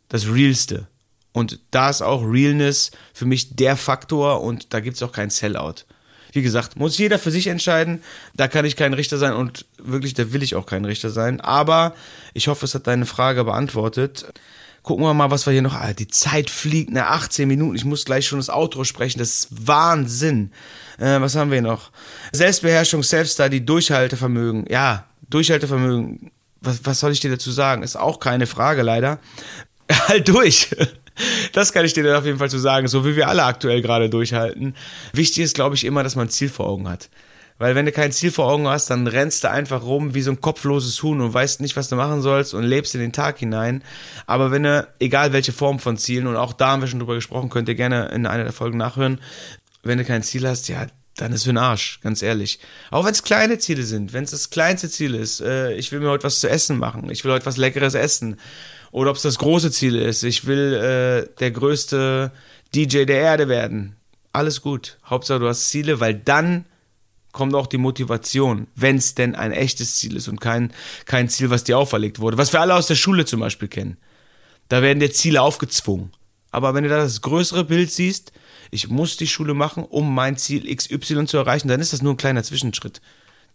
das 0.10 0.28
Realste. 0.28 0.88
Und 1.34 1.60
da 1.72 1.90
ist 1.90 2.02
auch 2.02 2.24
Realness 2.24 2.92
für 3.14 3.26
mich 3.26 3.56
der 3.56 3.78
Faktor 3.78 4.42
und 4.42 4.74
da 4.74 4.80
gibt 4.80 4.96
es 4.96 5.04
auch 5.04 5.12
kein 5.12 5.30
Sellout. 5.30 5.86
Wie 6.32 6.42
gesagt, 6.42 6.78
muss 6.78 6.98
jeder 6.98 7.20
für 7.20 7.32
sich 7.32 7.48
entscheiden. 7.48 8.02
Da 8.36 8.48
kann 8.48 8.66
ich 8.66 8.76
kein 8.76 8.94
Richter 8.94 9.18
sein 9.18 9.34
und 9.34 9.66
wirklich, 9.78 10.14
da 10.14 10.34
will 10.34 10.44
ich 10.44 10.56
auch 10.56 10.66
kein 10.66 10.86
Richter 10.86 11.10
sein. 11.10 11.42
Aber 11.42 11.96
ich 12.34 12.48
hoffe, 12.48 12.66
es 12.66 12.76
hat 12.76 12.88
deine 12.88 13.06
Frage 13.06 13.44
beantwortet. 13.44 14.26
Gucken 14.84 15.04
wir 15.04 15.14
mal, 15.14 15.32
was 15.32 15.46
wir 15.46 15.54
hier 15.54 15.62
noch. 15.62 15.74
Ah, 15.74 15.94
die 15.94 16.08
Zeit 16.08 16.50
fliegt, 16.50 16.92
ne, 16.92 17.08
18 17.08 17.48
Minuten. 17.48 17.76
Ich 17.76 17.86
muss 17.86 18.06
gleich 18.06 18.26
schon 18.26 18.40
das 18.40 18.50
Outro 18.50 18.84
sprechen. 18.84 19.20
Das 19.20 19.30
ist 19.30 19.68
Wahnsinn. 19.68 20.52
Äh, 20.98 21.22
was 21.22 21.36
haben 21.36 21.52
wir 21.52 21.62
noch? 21.62 21.92
Selbstbeherrschung, 22.32 23.04
Self-Study, 23.04 23.66
Durchhaltevermögen. 23.66 24.66
Ja, 24.70 25.06
Durchhaltevermögen. 25.30 26.32
Was, 26.62 26.86
was 26.86 27.00
soll 27.00 27.12
ich 27.12 27.20
dir 27.20 27.32
dazu 27.32 27.52
sagen? 27.52 27.84
Ist 27.84 27.96
auch 27.96 28.20
keine 28.20 28.48
Frage, 28.48 28.82
leider. 28.82 29.20
halt 30.08 30.28
durch. 30.28 30.76
Das 31.52 31.74
kann 31.74 31.84
ich 31.84 31.94
dir 31.94 32.04
dann 32.04 32.16
auf 32.16 32.26
jeden 32.26 32.38
Fall 32.38 32.52
zu 32.52 32.60
sagen, 32.60 32.88
so 32.88 33.04
wie 33.04 33.16
wir 33.16 33.28
alle 33.28 33.44
aktuell 33.44 33.82
gerade 33.82 34.08
durchhalten. 34.08 34.76
Wichtig 35.14 35.44
ist, 35.44 35.56
glaube 35.56 35.74
ich, 35.74 35.84
immer, 35.84 36.04
dass 36.04 36.16
man 36.16 36.28
ein 36.28 36.30
Ziel 36.30 36.48
vor 36.48 36.68
Augen 36.68 36.88
hat. 36.88 37.10
Weil 37.58 37.74
wenn 37.74 37.88
du 37.88 37.92
kein 37.92 38.12
Ziel 38.12 38.32
vor 38.32 38.52
Augen 38.52 38.68
hast, 38.68 38.90
dann 38.92 39.08
rennst 39.08 39.44
du 39.44 39.50
einfach 39.50 39.82
rum 39.82 40.14
wie 40.14 40.22
so 40.22 40.30
ein 40.30 40.42
kopfloses 40.42 41.02
Huhn 41.02 41.20
und 41.22 41.34
weißt 41.34 41.62
nicht, 41.62 41.76
was 41.76 41.90
du 41.90 41.96
machen 41.96 42.22
sollst 42.22 42.54
und 42.54 42.64
lebst 42.64 42.94
in 42.94 43.02
den 43.02 43.14
Tag 43.14 43.40
hinein. 43.40 43.84
Aber 44.28 44.52
wenn 44.52 44.64
du, 44.64 44.88
egal 45.00 45.34
welche 45.34 45.54
Form 45.54 45.80
von 45.80 45.98
Zielen, 45.98 46.28
und 46.28 46.36
auch 46.36 46.54
da 46.54 46.68
haben 46.68 46.82
wir 46.82 46.88
schon 46.88 47.00
drüber 47.00 47.16
gesprochen, 47.16 47.50
könnt 47.50 47.68
ihr 47.68 47.76
gerne 47.76 48.10
in 48.10 48.28
einer 48.28 48.44
der 48.44 48.54
Folgen 48.54 48.78
nachhören, 48.78 49.20
wenn 49.82 49.98
du 49.98 50.06
kein 50.06 50.22
Ziel 50.22 50.48
hast, 50.48 50.68
ja, 50.68 50.86
dann 51.18 51.34
ist 51.34 51.44
für 51.44 51.50
ein 51.50 51.58
Arsch, 51.58 52.00
ganz 52.02 52.22
ehrlich. 52.22 52.60
Auch 52.92 53.06
wenn 53.06 53.12
es 53.12 53.24
kleine 53.24 53.58
Ziele 53.58 53.84
sind, 53.84 54.14
wenn 54.14 54.24
es 54.24 54.32
das 54.32 54.50
kleinste 54.50 54.90
Ziel 54.90 55.16
ist, 55.16 55.42
äh, 55.42 55.74
ich 55.74 55.92
will 55.92 56.00
mir 56.00 56.10
heute 56.10 56.24
was 56.24 56.40
zu 56.40 56.50
essen 56.50 56.78
machen, 56.78 57.10
ich 57.10 57.26
will 57.26 57.32
heute 57.32 57.46
was 57.46 57.58
Leckeres 57.58 57.96
essen 57.96 58.40
oder 58.92 59.10
ob 59.10 59.18
es 59.18 59.24
das 59.24 59.38
große 59.40 59.72
Ziel 59.72 59.96
ist. 59.96 60.24
Ich 60.24 60.46
will 60.46 60.74
äh, 60.74 61.30
der 61.40 61.52
größte 61.52 62.32
DJ 62.74 63.06
der 63.06 63.20
Erde 63.20 63.50
werden. 63.50 63.96
Alles 64.32 64.62
gut. 64.62 64.98
Hauptsache 65.06 65.40
du 65.40 65.48
hast 65.48 65.70
Ziele, 65.70 66.00
weil 66.00 66.14
dann 66.14 66.66
kommt 67.32 67.56
auch 67.56 67.68
die 67.68 67.78
Motivation, 67.78 68.68
wenn 68.76 68.98
es 68.98 69.16
denn 69.16 69.36
ein 69.36 69.52
echtes 69.52 69.98
Ziel 69.98 70.16
ist 70.16 70.28
und 70.28 70.40
kein, 70.42 70.74
kein 71.06 71.30
Ziel, 71.30 71.50
was 71.50 71.64
dir 71.64 71.78
auferlegt 71.78 72.20
wurde. 72.20 72.38
Was 72.38 72.54
wir 72.54 72.62
alle 72.62 72.76
aus 72.76 72.88
der 72.88 72.96
Schule 72.96 73.26
zum 73.26 73.40
Beispiel 73.40 73.68
kennen. 73.68 73.98
Da 74.70 74.82
werden 74.82 75.00
dir 75.00 75.12
Ziele 75.12 75.42
aufgezwungen. 75.42 76.12
Aber 76.52 76.74
wenn 76.74 76.84
du 76.84 76.90
da 76.90 76.98
das 76.98 77.22
größere 77.22 77.64
Bild 77.64 77.92
siehst, 77.92 78.32
ich 78.72 78.90
muss 78.90 79.18
die 79.18 79.28
Schule 79.28 79.54
machen, 79.54 79.84
um 79.84 80.14
mein 80.14 80.38
Ziel 80.38 80.74
XY 80.74 81.26
zu 81.26 81.38
erreichen, 81.38 81.68
dann 81.68 81.80
ist 81.80 81.94
das 81.94 82.02
nur 82.02 82.14
ein 82.14 82.18
kleiner 82.18 82.44
Zwischenschritt 82.44 83.02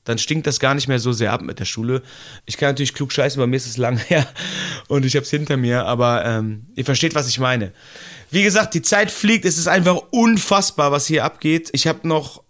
dann 0.04 0.18
stinkt 0.18 0.46
das 0.46 0.58
gar 0.58 0.74
nicht 0.74 0.88
mehr 0.88 0.98
so 0.98 1.12
sehr 1.12 1.32
ab 1.32 1.42
mit 1.42 1.60
der 1.60 1.64
Schule. 1.64 2.02
Ich 2.44 2.56
kann 2.56 2.70
natürlich 2.70 2.94
klug 2.94 3.12
scheißen, 3.12 3.38
bei 3.38 3.46
mir 3.46 3.56
ist 3.56 3.66
es 3.66 3.76
lang 3.76 3.96
her 4.08 4.26
und 4.88 5.04
ich 5.04 5.14
habe 5.14 5.24
es 5.24 5.30
hinter 5.30 5.56
mir, 5.56 5.86
aber 5.86 6.24
ähm, 6.24 6.66
ihr 6.74 6.84
versteht, 6.84 7.14
was 7.14 7.28
ich 7.28 7.38
meine. 7.38 7.72
Wie 8.30 8.42
gesagt, 8.42 8.74
die 8.74 8.82
Zeit 8.82 9.10
fliegt, 9.10 9.44
es 9.44 9.58
ist 9.58 9.68
einfach 9.68 10.00
unfassbar, 10.10 10.90
was 10.90 11.06
hier 11.06 11.24
abgeht. 11.24 11.70
Ich 11.72 11.86
habe 11.86 12.06
noch 12.08 12.42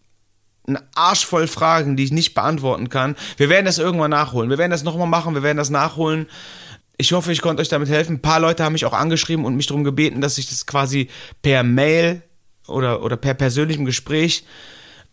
einen 0.66 0.78
Arsch 0.94 1.26
voll 1.26 1.48
Fragen, 1.48 1.96
die 1.96 2.04
ich 2.04 2.12
nicht 2.12 2.34
beantworten 2.34 2.88
kann. 2.88 3.16
Wir 3.36 3.48
werden 3.48 3.66
das 3.66 3.78
irgendwann 3.78 4.12
nachholen. 4.12 4.48
Wir 4.48 4.58
werden 4.58 4.70
das 4.70 4.84
nochmal 4.84 5.08
machen, 5.08 5.34
wir 5.34 5.42
werden 5.42 5.58
das 5.58 5.70
nachholen. 5.70 6.28
Ich 6.96 7.12
hoffe, 7.12 7.32
ich 7.32 7.40
konnte 7.40 7.62
euch 7.62 7.68
damit 7.68 7.88
helfen. 7.88 8.16
Ein 8.16 8.22
paar 8.22 8.40
Leute 8.40 8.64
haben 8.64 8.74
mich 8.74 8.84
auch 8.84 8.92
angeschrieben 8.92 9.44
und 9.44 9.56
mich 9.56 9.66
darum 9.66 9.84
gebeten, 9.84 10.20
dass 10.20 10.38
ich 10.38 10.48
das 10.48 10.66
quasi 10.66 11.08
per 11.40 11.62
Mail 11.62 12.22
oder, 12.66 13.02
oder 13.02 13.16
per 13.16 13.34
persönlichem 13.34 13.84
Gespräch 13.84 14.44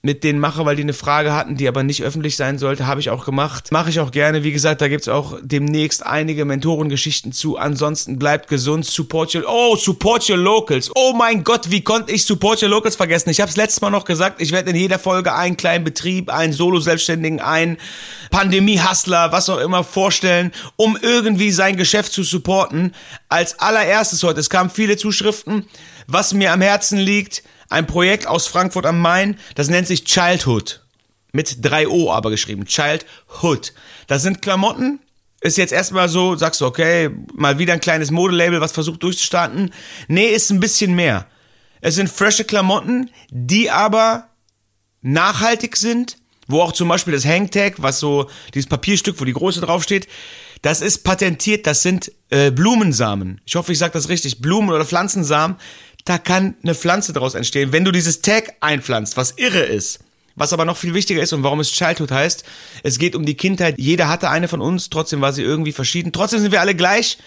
mit 0.01 0.23
denen 0.23 0.39
mache, 0.39 0.65
weil 0.65 0.77
die 0.77 0.83
eine 0.83 0.93
Frage 0.93 1.33
hatten, 1.33 1.57
die 1.57 1.67
aber 1.67 1.83
nicht 1.83 2.03
öffentlich 2.03 2.37
sein 2.37 2.57
sollte, 2.57 2.87
habe 2.87 3.01
ich 3.01 3.09
auch 3.09 3.25
gemacht. 3.25 3.69
Mache 3.71 3.89
ich 3.89 3.99
auch 3.99 4.11
gerne. 4.11 4.43
Wie 4.43 4.53
gesagt, 4.53 4.79
da 4.79 4.87
gibt's 4.87 5.09
auch 5.09 5.37
demnächst 5.41 6.05
einige 6.05 6.45
Mentorengeschichten 6.45 7.33
zu. 7.33 7.57
Ansonsten 7.57 8.17
bleibt 8.17 8.47
gesund, 8.47 8.85
support 8.85 9.35
your, 9.35 9.43
oh, 9.45 9.75
support 9.75 10.29
your 10.29 10.37
locals. 10.37 10.89
Oh 10.95 11.13
mein 11.13 11.43
Gott, 11.43 11.69
wie 11.69 11.81
konnte 11.81 12.13
ich 12.13 12.25
support 12.25 12.63
your 12.63 12.69
locals 12.69 12.95
vergessen? 12.95 13.29
Ich 13.29 13.41
habe 13.41 13.49
es 13.49 13.57
letztes 13.57 13.81
Mal 13.81 13.89
noch 13.89 14.05
gesagt, 14.05 14.41
ich 14.41 14.53
werde 14.53 14.69
in 14.69 14.77
jeder 14.77 14.99
Folge 14.99 15.35
einen 15.35 15.57
kleinen 15.57 15.83
Betrieb, 15.83 16.29
einen 16.29 16.53
Solo-Selbstständigen, 16.53 17.41
einen 17.41 17.77
Pandemie-Hustler, 18.31 19.33
was 19.33 19.49
auch 19.49 19.59
immer 19.59 19.83
vorstellen, 19.83 20.53
um 20.77 20.97
irgendwie 21.01 21.51
sein 21.51 21.75
Geschäft 21.75 22.13
zu 22.13 22.23
supporten. 22.23 22.95
Als 23.27 23.59
allererstes 23.59 24.23
heute, 24.23 24.39
es 24.39 24.49
kamen 24.49 24.69
viele 24.69 24.95
Zuschriften, 24.95 25.65
was 26.07 26.33
mir 26.33 26.53
am 26.53 26.61
Herzen 26.61 26.99
liegt, 26.99 27.43
ein 27.69 27.87
Projekt 27.87 28.27
aus 28.27 28.47
Frankfurt 28.47 28.85
am 28.85 28.99
Main, 28.99 29.37
das 29.55 29.69
nennt 29.69 29.87
sich 29.87 30.03
Childhood. 30.03 30.81
Mit 31.31 31.63
drei 31.63 31.87
O 31.87 32.11
aber 32.11 32.31
geschrieben. 32.31 32.65
Childhood. 32.65 33.73
Das 34.07 34.23
sind 34.23 34.41
Klamotten. 34.41 34.99
Ist 35.41 35.57
jetzt 35.57 35.71
erstmal 35.71 36.09
so, 36.09 36.35
sagst 36.35 36.59
du, 36.59 36.65
okay, 36.65 37.11
mal 37.33 37.59
wieder 37.59 37.73
ein 37.73 37.79
kleines 37.79 38.11
Modelabel, 38.11 38.59
was 38.59 38.71
versucht 38.71 39.03
durchzustarten. 39.03 39.71
Nee, 40.07 40.27
ist 40.27 40.49
ein 40.49 40.59
bisschen 40.59 40.95
mehr. 40.95 41.27
Es 41.81 41.95
sind 41.95 42.09
frische 42.09 42.43
Klamotten, 42.43 43.09
die 43.29 43.69
aber 43.69 44.27
nachhaltig 45.01 45.77
sind, 45.77 46.17
wo 46.47 46.61
auch 46.61 46.73
zum 46.73 46.89
Beispiel 46.89 47.13
das 47.13 47.25
Hangtag, 47.25 47.75
was 47.77 47.99
so 47.99 48.29
dieses 48.53 48.67
Papierstück, 48.67 49.21
wo 49.21 49.23
die 49.23 49.33
Größe 49.33 49.61
draufsteht, 49.61 50.07
das 50.61 50.81
ist 50.81 51.03
patentiert, 51.03 51.67
das 51.67 51.83
sind 51.83 52.11
äh, 52.31 52.51
Blumensamen. 52.51 53.39
Ich 53.45 53.55
hoffe, 53.55 53.71
ich 53.71 53.77
sage 53.77 53.93
das 53.93 54.09
richtig. 54.09 54.41
Blumen- 54.41 54.71
oder 54.71 54.83
Pflanzensamen 54.83 55.55
da 56.09 56.17
kann 56.17 56.55
eine 56.63 56.73
Pflanze 56.73 57.13
daraus 57.13 57.35
entstehen. 57.35 57.71
Wenn 57.71 57.85
du 57.85 57.91
dieses 57.91 58.21
Tag 58.21 58.55
einpflanzt, 58.61 59.15
was 59.15 59.35
irre 59.37 59.59
ist, 59.59 59.99
was 60.35 60.53
aber 60.53 60.65
noch 60.65 60.75
viel 60.75 60.95
wichtiger 60.95 61.21
ist 61.21 61.33
und 61.33 61.43
warum 61.43 61.59
es 61.59 61.71
Childhood 61.71 62.11
heißt, 62.11 62.43
es 62.81 62.97
geht 62.97 63.15
um 63.15 63.25
die 63.25 63.35
Kindheit. 63.35 63.75
Jeder 63.77 64.09
hatte 64.09 64.31
eine 64.31 64.47
von 64.47 64.59
uns, 64.59 64.89
trotzdem 64.89 65.21
war 65.21 65.33
sie 65.33 65.43
irgendwie 65.43 65.71
verschieden. 65.71 66.11
Trotzdem 66.11 66.39
sind 66.39 66.51
wir 66.51 66.61
alle 66.61 66.73
gleich. 66.73 67.19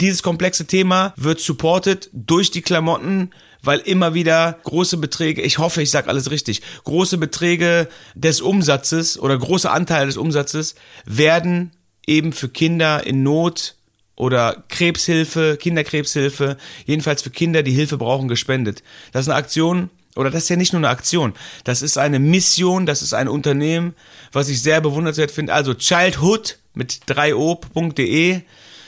Dieses 0.00 0.22
komplexe 0.22 0.66
Thema 0.66 1.12
wird 1.18 1.40
supported 1.40 2.08
durch 2.14 2.50
die 2.50 2.62
Klamotten, 2.62 3.32
weil 3.62 3.80
immer 3.80 4.14
wieder 4.14 4.58
große 4.64 4.96
Beträge, 4.96 5.42
ich 5.42 5.58
hoffe, 5.58 5.82
ich 5.82 5.90
sage 5.90 6.08
alles 6.08 6.30
richtig, 6.30 6.62
große 6.84 7.18
Beträge 7.18 7.86
des 8.14 8.40
Umsatzes 8.40 9.18
oder 9.18 9.36
große 9.36 9.70
Anteile 9.70 10.06
des 10.06 10.16
Umsatzes 10.16 10.74
werden 11.04 11.72
eben 12.06 12.32
für 12.32 12.48
Kinder 12.48 13.06
in 13.06 13.22
Not 13.22 13.74
oder 14.16 14.64
Krebshilfe, 14.68 15.56
Kinderkrebshilfe, 15.56 16.56
jedenfalls 16.86 17.22
für 17.22 17.30
Kinder, 17.30 17.62
die 17.62 17.72
Hilfe 17.72 17.96
brauchen, 17.96 18.28
gespendet. 18.28 18.82
Das 19.12 19.22
ist 19.22 19.28
eine 19.28 19.38
Aktion, 19.38 19.90
oder 20.14 20.30
das 20.30 20.44
ist 20.44 20.48
ja 20.50 20.56
nicht 20.56 20.72
nur 20.72 20.80
eine 20.80 20.90
Aktion, 20.90 21.34
das 21.64 21.82
ist 21.82 21.96
eine 21.96 22.18
Mission, 22.18 22.86
das 22.86 23.02
ist 23.02 23.14
ein 23.14 23.28
Unternehmen, 23.28 23.94
was 24.30 24.48
ich 24.48 24.62
sehr 24.62 24.80
bewundernswert 24.80 25.30
finde. 25.30 25.54
Also 25.54 25.74
Childhood 25.74 26.58
mit 26.74 27.00
3o.de 27.08 28.42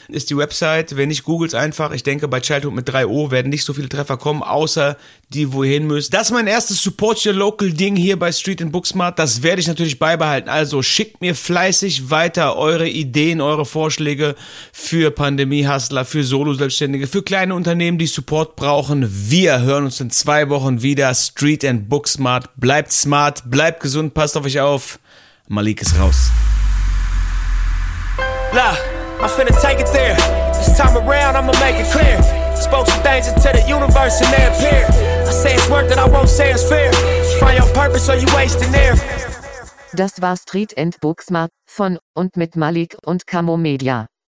ist 0.08 0.30
die 0.30 0.36
Website. 0.36 0.96
Wenn 0.96 1.08
nicht, 1.08 1.24
googles 1.24 1.54
einfach. 1.54 1.92
Ich 1.92 2.02
denke, 2.02 2.28
bei 2.28 2.40
Childhood 2.40 2.74
mit 2.74 2.88
3O 2.88 3.30
werden 3.30 3.50
nicht 3.50 3.64
so 3.64 3.72
viele 3.72 3.88
Treffer 3.88 4.16
kommen, 4.16 4.42
außer 4.42 4.96
die, 5.30 5.52
wohin 5.52 5.86
müssen. 5.86 6.10
Das 6.12 6.28
ist 6.28 6.32
mein 6.32 6.46
erstes 6.46 6.82
Support 6.82 7.24
Your 7.26 7.32
Local 7.32 7.70
Ding 7.70 7.96
hier 7.96 8.18
bei 8.18 8.32
Street 8.32 8.62
and 8.62 8.72
Booksmart. 8.72 9.18
Das 9.18 9.42
werde 9.42 9.60
ich 9.60 9.66
natürlich 9.66 9.98
beibehalten. 9.98 10.48
Also 10.48 10.82
schickt 10.82 11.20
mir 11.20 11.34
fleißig 11.34 12.10
weiter 12.10 12.56
eure 12.56 12.88
Ideen, 12.88 13.40
eure 13.40 13.64
Vorschläge 13.66 14.34
für 14.72 15.10
Pandemie-Hustler, 15.10 16.04
für 16.04 16.24
Solo-Selbstständige, 16.24 17.06
für 17.06 17.22
kleine 17.22 17.54
Unternehmen, 17.54 17.98
die 17.98 18.06
Support 18.06 18.56
brauchen. 18.56 19.08
Wir 19.10 19.60
hören 19.60 19.84
uns 19.84 20.00
in 20.00 20.10
zwei 20.10 20.48
Wochen 20.48 20.82
wieder. 20.82 21.14
Street 21.14 21.64
and 21.64 21.88
Booksmart. 21.88 22.50
Bleibt 22.56 22.92
smart, 22.92 23.42
bleibt 23.50 23.80
gesund, 23.80 24.14
passt 24.14 24.36
auf 24.36 24.44
euch 24.44 24.60
auf. 24.60 24.98
Malik 25.48 25.82
ist 25.82 25.98
raus. 25.98 26.30
Look, 28.52 28.93
I'm 29.20 29.30
finna 29.30 29.54
take 29.60 29.80
it 29.80 29.88
there. 29.92 30.16
This 30.52 30.76
time 30.76 30.96
around, 30.96 31.36
I'ma 31.36 31.52
make 31.60 31.76
it 31.76 31.90
clear. 31.92 32.16
Spoke 32.56 32.86
some 32.86 33.02
things 33.02 33.28
into 33.28 33.50
the 33.52 33.64
universe 33.68 34.20
and 34.20 34.32
they 34.32 34.44
appear. 34.46 34.86
I 35.26 35.30
say 35.30 35.54
it's 35.54 35.68
worth 35.68 35.90
it, 35.90 35.98
I 35.98 36.08
won't 36.08 36.28
say 36.28 36.50
it's 36.52 36.68
fair. 36.68 36.92
Find 37.40 37.58
your 37.58 37.72
purpose 37.74 38.08
or 38.08 38.16
you 38.16 38.26
wasting 38.34 38.70
there. 38.72 38.94
Das 39.94 40.20
war 40.20 40.36
Street 40.36 40.76
and 40.76 40.98
Booksmart 41.00 41.50
von 41.66 41.98
und 42.14 42.36
mit 42.36 42.56
Malik 42.56 42.96
und 43.04 43.26
Camo 43.26 43.56
Media. 43.56 44.06